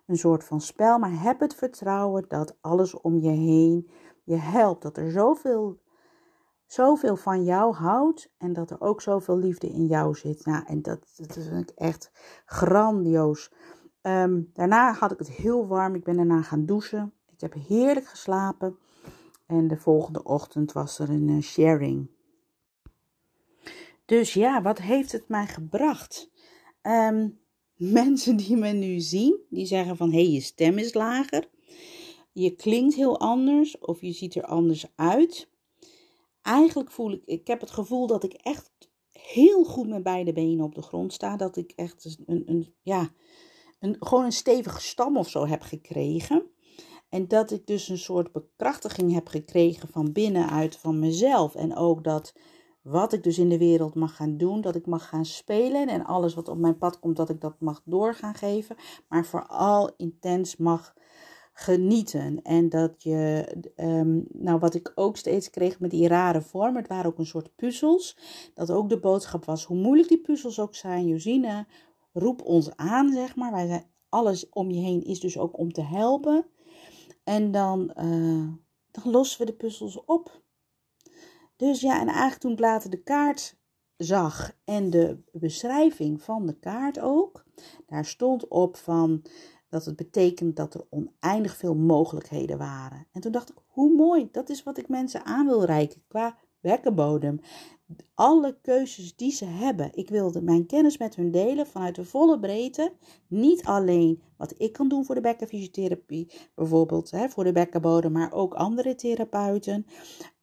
een 0.05 0.17
soort 0.17 0.43
van 0.43 0.61
spel. 0.61 0.99
Maar 0.99 1.21
heb 1.21 1.39
het 1.39 1.55
vertrouwen 1.55 2.25
dat 2.27 2.55
alles 2.61 3.01
om 3.01 3.19
je 3.19 3.29
heen 3.29 3.89
je 4.23 4.35
helpt. 4.35 4.81
Dat 4.81 4.97
er 4.97 5.11
zoveel, 5.11 5.79
zoveel 6.73 7.15
van 7.15 7.43
jou 7.43 7.73
houdt 7.73 8.31
en 8.37 8.53
dat 8.53 8.71
er 8.71 8.81
ook 8.81 9.01
zoveel 9.01 9.37
liefde 9.37 9.67
in 9.67 9.85
jou 9.85 10.15
zit. 10.15 10.45
Nou, 10.45 10.65
en 10.65 10.81
dat, 10.81 11.13
dat 11.15 11.35
is 11.35 11.47
echt 11.75 12.11
grandioos. 12.45 13.51
Um, 14.01 14.49
daarna 14.53 14.93
had 14.93 15.11
ik 15.11 15.19
het 15.19 15.31
heel 15.31 15.67
warm. 15.67 15.95
Ik 15.95 16.03
ben 16.03 16.15
daarna 16.15 16.41
gaan 16.41 16.65
douchen. 16.65 17.13
Ik 17.31 17.41
heb 17.41 17.53
heerlijk 17.67 18.05
geslapen. 18.05 18.77
En 19.45 19.67
de 19.67 19.77
volgende 19.77 20.23
ochtend 20.23 20.71
was 20.71 20.99
er 20.99 21.09
een 21.09 21.27
uh, 21.27 21.41
sharing. 21.41 22.09
Dus 24.05 24.33
ja, 24.33 24.61
wat 24.61 24.77
heeft 24.77 25.11
het 25.11 25.27
mij 25.27 25.47
gebracht? 25.47 26.31
Um, 26.81 27.39
mensen 28.01 28.35
die 28.35 28.57
me 28.57 28.69
nu 28.69 28.99
zien, 28.99 29.39
die 29.49 29.65
zeggen 29.65 29.97
van 29.97 30.11
hé, 30.11 30.21
hey, 30.21 30.31
je 30.31 30.41
stem 30.41 30.77
is 30.77 30.93
lager. 30.93 31.49
Je 32.31 32.55
klinkt 32.55 32.95
heel 32.95 33.19
anders 33.19 33.79
of 33.79 34.01
je 34.01 34.11
ziet 34.11 34.35
er 34.35 34.43
anders 34.45 34.91
uit. 34.95 35.51
Eigenlijk 36.43 36.91
voel 36.91 37.11
ik, 37.11 37.21
ik 37.25 37.47
heb 37.47 37.59
het 37.59 37.71
gevoel 37.71 38.07
dat 38.07 38.23
ik 38.23 38.33
echt 38.33 38.71
heel 39.11 39.63
goed 39.63 39.87
met 39.87 40.03
beide 40.03 40.33
benen 40.33 40.65
op 40.65 40.75
de 40.75 40.81
grond 40.81 41.13
sta. 41.13 41.37
Dat 41.37 41.57
ik 41.57 41.71
echt 41.75 42.17
een, 42.25 42.43
een 42.45 42.73
ja, 42.81 43.09
een, 43.79 43.95
gewoon 43.99 44.25
een 44.25 44.31
stevige 44.31 44.81
stam 44.81 45.17
of 45.17 45.29
zo 45.29 45.45
heb 45.47 45.61
gekregen. 45.61 46.51
En 47.09 47.27
dat 47.27 47.51
ik 47.51 47.67
dus 47.67 47.89
een 47.89 47.97
soort 47.97 48.31
bekrachtiging 48.31 49.13
heb 49.13 49.27
gekregen 49.27 49.89
van 49.89 50.11
binnenuit 50.11 50.75
van 50.75 50.99
mezelf. 50.99 51.55
En 51.55 51.75
ook 51.75 52.03
dat 52.03 52.33
wat 52.81 53.13
ik 53.13 53.23
dus 53.23 53.37
in 53.37 53.49
de 53.49 53.57
wereld 53.57 53.95
mag 53.95 54.15
gaan 54.15 54.37
doen, 54.37 54.61
dat 54.61 54.75
ik 54.75 54.85
mag 54.85 55.09
gaan 55.09 55.25
spelen. 55.25 55.87
En 55.87 56.05
alles 56.05 56.33
wat 56.33 56.47
op 56.47 56.57
mijn 56.57 56.77
pad 56.77 56.99
komt, 56.99 57.15
dat 57.15 57.29
ik 57.29 57.41
dat 57.41 57.55
mag 57.59 57.81
doorgaan 57.85 58.35
geven. 58.35 58.75
Maar 59.07 59.25
vooral 59.25 59.91
intens 59.97 60.57
mag 60.57 60.93
genieten. 61.53 62.41
En 62.41 62.69
dat 62.69 63.03
je, 63.03 63.47
um, 63.75 64.25
nou 64.31 64.59
wat 64.59 64.73
ik 64.73 64.91
ook 64.95 65.17
steeds 65.17 65.49
kreeg 65.49 65.79
met 65.79 65.91
die 65.91 66.07
rare 66.07 66.41
vormen, 66.41 66.81
het 66.81 66.87
waren 66.87 67.05
ook 67.05 67.17
een 67.17 67.25
soort 67.25 67.55
puzzels. 67.55 68.17
Dat 68.53 68.71
ook 68.71 68.89
de 68.89 68.99
boodschap 68.99 69.45
was, 69.45 69.65
hoe 69.65 69.77
moeilijk 69.77 70.07
die 70.07 70.21
puzzels 70.21 70.59
ook 70.59 70.75
zijn, 70.75 71.07
Josine, 71.07 71.67
roep 72.13 72.41
ons 72.41 72.75
aan, 72.75 73.11
zeg 73.11 73.35
maar. 73.35 73.51
Wij 73.51 73.67
zijn, 73.67 73.85
alles 74.09 74.49
om 74.49 74.71
je 74.71 74.81
heen 74.81 75.03
is 75.03 75.19
dus 75.19 75.37
ook 75.37 75.57
om 75.57 75.71
te 75.71 75.81
helpen. 75.81 76.45
En 77.23 77.51
dan, 77.51 77.91
uh, 77.97 78.47
dan 78.91 79.11
lossen 79.11 79.39
we 79.39 79.45
de 79.45 79.53
puzzels 79.53 80.05
op. 80.05 80.41
Dus 81.55 81.81
ja, 81.81 82.01
en 82.01 82.07
eigenlijk 82.07 82.39
toen 82.39 82.55
later 82.59 82.89
de 82.89 83.03
kaart 83.03 83.57
zag 83.97 84.57
en 84.65 84.89
de 84.89 85.23
beschrijving 85.31 86.21
van 86.21 86.45
de 86.45 86.59
kaart 86.59 86.99
ook, 86.99 87.45
daar 87.85 88.05
stond 88.05 88.47
op 88.47 88.77
van 88.77 89.21
dat 89.73 89.85
het 89.85 89.95
betekent 89.95 90.55
dat 90.55 90.73
er 90.73 90.85
oneindig 90.89 91.55
veel 91.55 91.75
mogelijkheden 91.75 92.57
waren. 92.57 93.07
En 93.11 93.21
toen 93.21 93.31
dacht 93.31 93.49
ik, 93.49 93.55
hoe 93.67 93.95
mooi, 93.95 94.29
dat 94.31 94.49
is 94.49 94.63
wat 94.63 94.77
ik 94.77 94.87
mensen 94.87 95.25
aan 95.25 95.45
wil 95.45 95.63
reiken 95.65 96.03
qua 96.07 96.37
werkenbodem 96.59 97.39
alle 98.13 98.57
keuzes 98.61 99.15
die 99.15 99.31
ze 99.31 99.45
hebben. 99.45 99.89
Ik 99.93 100.09
wilde 100.09 100.41
mijn 100.41 100.65
kennis 100.65 100.97
met 100.97 101.15
hun 101.15 101.31
delen 101.31 101.67
vanuit 101.67 101.95
de 101.95 102.05
volle 102.05 102.39
breedte. 102.39 102.93
Niet 103.27 103.65
alleen 103.65 104.21
wat 104.37 104.53
ik 104.57 104.73
kan 104.73 104.87
doen 104.87 105.05
voor 105.05 105.15
de 105.15 105.21
bekkenfysiotherapie, 105.21 106.31
bijvoorbeeld 106.55 107.11
hè, 107.11 107.29
voor 107.29 107.43
de 107.43 107.51
bekkenbodem, 107.51 108.11
maar 108.11 108.31
ook 108.31 108.53
andere 108.53 108.95
therapeuten. 108.95 109.85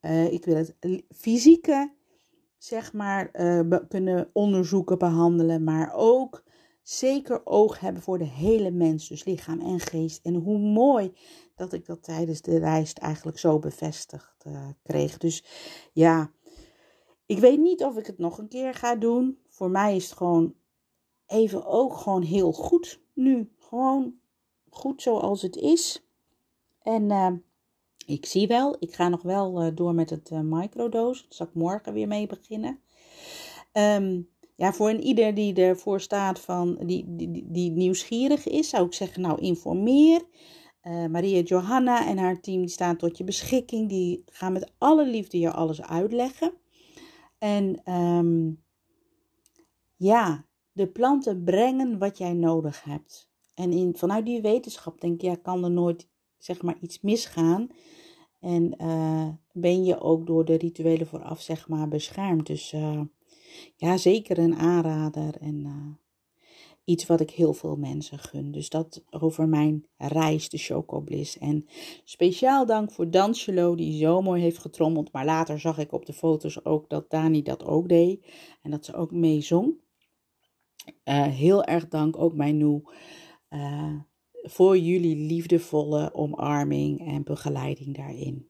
Uh, 0.02 0.32
ik 0.32 0.44
wil 0.44 0.56
het 0.56 0.76
fysieke, 1.10 1.92
zeg 2.58 2.92
maar, 2.92 3.30
uh, 3.32 3.78
kunnen 3.88 4.30
onderzoeken, 4.32 4.98
behandelen, 4.98 5.64
maar 5.64 5.92
ook 5.94 6.42
zeker 6.82 7.46
oog 7.46 7.80
hebben 7.80 8.02
voor 8.02 8.18
de 8.18 8.24
hele 8.28 8.70
mens, 8.70 9.08
dus 9.08 9.24
lichaam 9.24 9.60
en 9.60 9.80
geest. 9.80 10.24
En 10.24 10.34
hoe 10.34 10.58
mooi 10.58 11.12
dat 11.54 11.72
ik 11.72 11.86
dat 11.86 12.02
tijdens 12.02 12.40
de 12.40 12.58
reis 12.58 12.92
eigenlijk 12.92 13.38
zo 13.38 13.58
bevestigd 13.58 14.44
uh, 14.46 14.68
kreeg. 14.82 15.18
Dus 15.18 15.44
ja, 15.92 16.30
ik 17.26 17.38
weet 17.38 17.60
niet 17.60 17.84
of 17.84 17.96
ik 17.96 18.06
het 18.06 18.18
nog 18.18 18.38
een 18.38 18.48
keer 18.48 18.74
ga 18.74 18.96
doen. 18.96 19.38
Voor 19.48 19.70
mij 19.70 19.96
is 19.96 20.04
het 20.04 20.16
gewoon 20.16 20.54
even 21.26 21.66
ook 21.66 21.96
gewoon 21.96 22.22
heel 22.22 22.52
goed 22.52 23.00
nu. 23.12 23.52
Gewoon 23.58 24.14
goed 24.70 25.02
zoals 25.02 25.42
het 25.42 25.56
is. 25.56 26.04
En 26.82 27.02
uh, 27.10 27.32
ik 28.06 28.26
zie 28.26 28.46
wel, 28.46 28.76
ik 28.78 28.94
ga 28.94 29.08
nog 29.08 29.22
wel 29.22 29.64
uh, 29.64 29.70
door 29.74 29.94
met 29.94 30.10
het 30.10 30.30
microdose. 30.30 31.22
Daar 31.22 31.32
zal 31.32 31.46
ik 31.46 31.54
morgen 31.54 31.92
weer 31.92 32.08
mee 32.08 32.26
beginnen. 32.26 32.80
Um, 33.72 34.28
ja, 34.60 34.72
voor 34.72 34.88
een 34.88 35.02
ieder 35.02 35.34
die 35.34 35.54
ervoor 35.54 36.00
staat 36.00 36.40
van, 36.40 36.78
die, 36.86 37.04
die, 37.08 37.46
die 37.50 37.70
nieuwsgierig 37.70 38.48
is, 38.48 38.68
zou 38.68 38.86
ik 38.86 38.92
zeggen, 38.92 39.22
nou 39.22 39.40
informeer. 39.40 40.22
Maria 40.82 41.40
Johanna 41.40 42.06
en 42.06 42.18
haar 42.18 42.40
team 42.40 42.68
staan 42.68 42.96
tot 42.96 43.18
je 43.18 43.24
beschikking. 43.24 43.88
Die 43.88 44.22
gaan 44.26 44.52
met 44.52 44.72
alle 44.78 45.06
liefde 45.06 45.38
je 45.38 45.50
alles 45.50 45.82
uitleggen. 45.82 46.52
En 47.38 47.92
um, 47.92 48.62
ja, 49.96 50.46
de 50.72 50.86
planten 50.86 51.44
brengen 51.44 51.98
wat 51.98 52.18
jij 52.18 52.32
nodig 52.32 52.84
hebt. 52.84 53.30
En 53.54 53.72
in, 53.72 53.96
vanuit 53.96 54.26
die 54.26 54.40
wetenschap 54.40 55.00
denk 55.00 55.20
je, 55.20 55.26
ja, 55.26 55.34
kan 55.34 55.64
er 55.64 55.70
nooit 55.70 56.08
zeg 56.38 56.62
maar 56.62 56.76
iets 56.80 57.00
misgaan. 57.00 57.68
En 58.40 58.74
uh, 58.82 59.28
ben 59.52 59.84
je 59.84 60.00
ook 60.00 60.26
door 60.26 60.44
de 60.44 60.56
rituelen 60.56 61.06
vooraf 61.06 61.40
zeg 61.40 61.68
maar 61.68 61.88
beschermd. 61.88 62.46
Dus 62.46 62.72
uh, 62.72 63.00
ja, 63.76 63.96
zeker 63.96 64.38
een 64.38 64.54
aanrader. 64.54 65.36
En 65.40 65.64
uh, 65.66 65.94
iets 66.84 67.06
wat 67.06 67.20
ik 67.20 67.30
heel 67.30 67.52
veel 67.52 67.76
mensen 67.76 68.18
gun. 68.18 68.50
Dus 68.52 68.68
dat 68.68 69.04
over 69.10 69.48
mijn 69.48 69.86
reis, 69.96 70.48
de 70.48 70.58
Chocobliss. 70.58 71.38
En 71.38 71.66
speciaal 72.04 72.66
dank 72.66 72.92
voor 72.92 73.10
Dansjelo, 73.10 73.74
die 73.74 73.98
zo 73.98 74.22
mooi 74.22 74.42
heeft 74.42 74.58
getrommeld. 74.58 75.12
Maar 75.12 75.24
later 75.24 75.60
zag 75.60 75.78
ik 75.78 75.92
op 75.92 76.06
de 76.06 76.12
foto's 76.12 76.64
ook 76.64 76.88
dat 76.88 77.10
Dani 77.10 77.42
dat 77.42 77.64
ook 77.64 77.88
deed. 77.88 78.26
En 78.62 78.70
dat 78.70 78.84
ze 78.84 78.94
ook 78.94 79.10
mee 79.10 79.40
zong. 79.40 79.74
Uh, 81.04 81.26
heel 81.26 81.64
erg 81.64 81.88
dank 81.88 82.18
ook 82.18 82.34
mijn 82.34 82.56
Noe. 82.56 82.82
Uh, 83.50 83.94
voor 84.42 84.78
jullie 84.78 85.16
liefdevolle 85.16 86.14
omarming 86.14 87.06
en 87.06 87.22
begeleiding 87.22 87.96
daarin. 87.96 88.48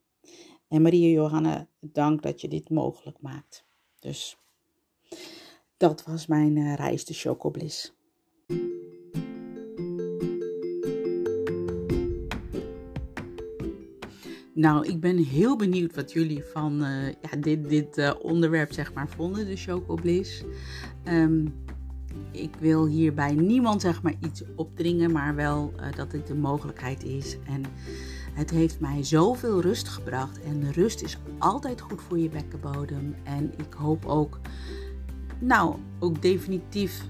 En 0.69 0.83
Maria 0.83 1.09
Johanna, 1.09 1.69
dank 1.81 2.23
dat 2.23 2.41
je 2.41 2.49
dit 2.49 2.71
mogelijk 2.71 3.21
maakt. 3.21 3.67
Dus 3.99 4.37
dat 5.81 6.05
was 6.05 6.27
mijn 6.27 6.57
eh, 6.57 6.75
reis 6.75 7.05
de 7.05 7.15
Chocobliss. 7.15 7.93
Nou, 14.55 14.87
ik 14.87 15.01
ben 15.01 15.17
heel 15.17 15.57
benieuwd 15.57 15.95
wat 15.95 16.13
jullie 16.13 16.45
van 16.45 16.85
eh, 16.85 17.07
ja, 17.07 17.37
dit, 17.41 17.69
dit 17.69 17.99
eh, 17.99 18.13
onderwerp 18.23 18.73
zeg 18.73 18.93
maar 18.93 19.09
vonden, 19.09 19.47
de 19.47 19.57
Chocobliss. 19.57 20.45
Um, 21.05 21.55
ik 22.31 22.55
wil 22.59 22.87
hierbij 22.87 23.35
niemand 23.35 23.81
zeg 23.81 24.03
maar 24.03 24.15
iets 24.21 24.43
opdringen, 24.57 25.13
maar 25.13 25.35
wel 25.35 25.73
dat 25.97 26.11
dit 26.11 26.27
de 26.27 26.35
mogelijkheid 26.35 27.05
is. 27.05 27.37
En 27.47 27.63
het 28.33 28.51
heeft 28.51 28.81
mij 28.81 29.05
zoveel 29.05 29.61
rust 29.61 29.89
gebracht. 29.89 30.41
En 30.43 30.73
rust 30.73 31.03
is 31.03 31.19
altijd 31.39 31.81
goed 31.81 32.03
voor 32.03 32.19
je 32.19 32.29
bekkenbodem. 32.29 33.15
En 33.25 33.53
ik 33.57 33.73
hoop 33.73 34.07
ook 34.07 34.41
nou, 35.41 35.77
ook 35.99 36.23
definitief 36.23 37.03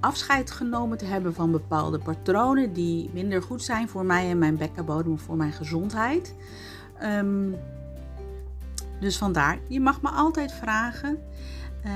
afscheid 0.00 0.50
genomen 0.50 0.98
te 0.98 1.04
hebben 1.04 1.34
van 1.34 1.50
bepaalde 1.50 1.98
patronen 1.98 2.72
die 2.72 3.10
minder 3.12 3.42
goed 3.42 3.62
zijn 3.62 3.88
voor 3.88 4.04
mij 4.04 4.30
en 4.30 4.38
mijn 4.38 4.56
bekkenbodem, 4.56 5.18
voor 5.18 5.36
mijn 5.36 5.52
gezondheid. 5.52 6.34
Um, 7.02 7.56
dus 9.00 9.18
vandaar, 9.18 9.58
je 9.68 9.80
mag 9.80 10.02
me 10.02 10.08
altijd 10.08 10.52
vragen. 10.52 11.18
Uh, 11.84 11.92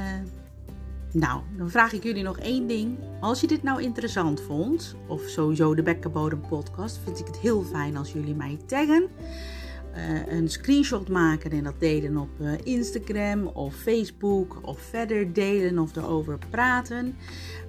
nou, 1.13 1.41
dan 1.57 1.71
vraag 1.71 1.93
ik 1.93 2.03
jullie 2.03 2.23
nog 2.23 2.39
één 2.39 2.67
ding. 2.67 2.99
Als 3.21 3.41
je 3.41 3.47
dit 3.47 3.63
nou 3.63 3.83
interessant 3.83 4.41
vond, 4.41 4.95
of 5.07 5.23
sowieso 5.23 5.75
de 5.75 5.83
Bekkenbodem 5.83 6.41
podcast, 6.49 7.01
vind 7.05 7.19
ik 7.19 7.27
het 7.27 7.39
heel 7.39 7.63
fijn 7.63 7.97
als 7.97 8.13
jullie 8.13 8.35
mij 8.35 8.59
taggen. 8.67 9.09
Uh, 9.97 10.33
een 10.39 10.49
screenshot 10.49 11.09
maken 11.09 11.51
en 11.51 11.65
dat 11.65 11.75
delen 11.79 12.17
op 12.17 12.29
uh, 12.41 12.53
Instagram 12.63 13.47
of 13.47 13.75
Facebook 13.75 14.59
of 14.63 14.81
verder 14.81 15.33
delen 15.33 15.79
of 15.79 15.97
erover 15.97 16.39
praten. 16.51 17.17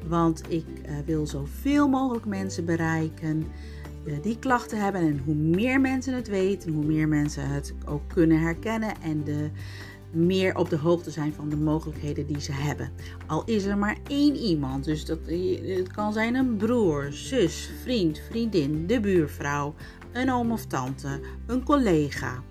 Want 0.07 0.41
ik 0.47 0.65
uh, 0.67 0.91
wil 1.05 1.27
zoveel 1.27 1.87
mogelijk 1.87 2.25
mensen 2.25 2.65
bereiken 2.65 3.45
die 4.21 4.39
klachten 4.39 4.81
hebben. 4.81 5.01
En 5.01 5.21
hoe 5.25 5.35
meer 5.35 5.81
mensen 5.81 6.13
het 6.13 6.27
weten, 6.27 6.73
hoe 6.73 6.85
meer 6.85 7.07
mensen 7.07 7.47
het 7.47 7.73
ook 7.85 8.01
kunnen 8.07 8.39
herkennen 8.39 9.01
en 9.01 9.23
de 9.23 9.49
meer 10.15 10.55
op 10.55 10.69
de 10.69 10.77
hoogte 10.77 11.11
zijn 11.11 11.33
van 11.33 11.49
de 11.49 11.57
mogelijkheden 11.57 12.27
die 12.27 12.41
ze 12.41 12.51
hebben. 12.51 12.91
Al 13.27 13.43
is 13.45 13.65
er 13.65 13.77
maar 13.77 13.97
één 14.07 14.35
iemand, 14.35 14.83
dus 14.83 15.05
dat, 15.05 15.19
het 15.77 15.91
kan 15.91 16.13
zijn 16.13 16.35
een 16.35 16.55
broer, 16.55 17.07
zus, 17.11 17.71
vriend, 17.83 18.21
vriendin, 18.29 18.87
de 18.87 18.99
buurvrouw, 18.99 19.73
een 20.15 20.31
oom 20.31 20.51
of 20.51 20.65
tante, 20.65 21.19
een 21.47 21.63
collega. 21.63 22.43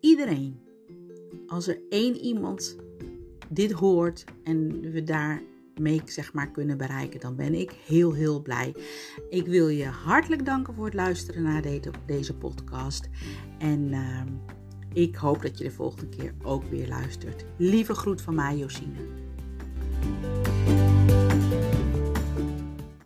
Iedereen. 0.00 0.60
Als 1.46 1.68
er 1.68 1.80
één 1.88 2.16
iemand 2.16 2.76
dit 3.48 3.72
hoort 3.72 4.24
en 4.44 4.80
we 4.90 5.02
daar 5.02 5.42
mee 5.80 6.02
zeg 6.04 6.32
maar, 6.32 6.50
kunnen 6.50 6.76
bereiken, 6.76 7.20
dan 7.20 7.36
ben 7.36 7.54
ik 7.54 7.70
heel, 7.86 8.12
heel 8.12 8.42
blij. 8.42 8.74
Ik 9.30 9.46
wil 9.46 9.68
je 9.68 9.84
hartelijk 9.84 10.44
danken 10.44 10.74
voor 10.74 10.84
het 10.84 10.94
luisteren 10.94 11.42
naar 11.42 11.62
deze 12.06 12.34
podcast. 12.34 13.08
En 13.58 13.92
uh, 13.92 14.22
ik 14.92 15.14
hoop 15.14 15.42
dat 15.42 15.58
je 15.58 15.64
de 15.64 15.70
volgende 15.70 16.08
keer 16.08 16.34
ook 16.42 16.64
weer 16.64 16.88
luistert. 16.88 17.44
Lieve 17.56 17.94
groet 17.94 18.22
van 18.22 18.34
mij, 18.34 18.56
Josine. 18.56 18.98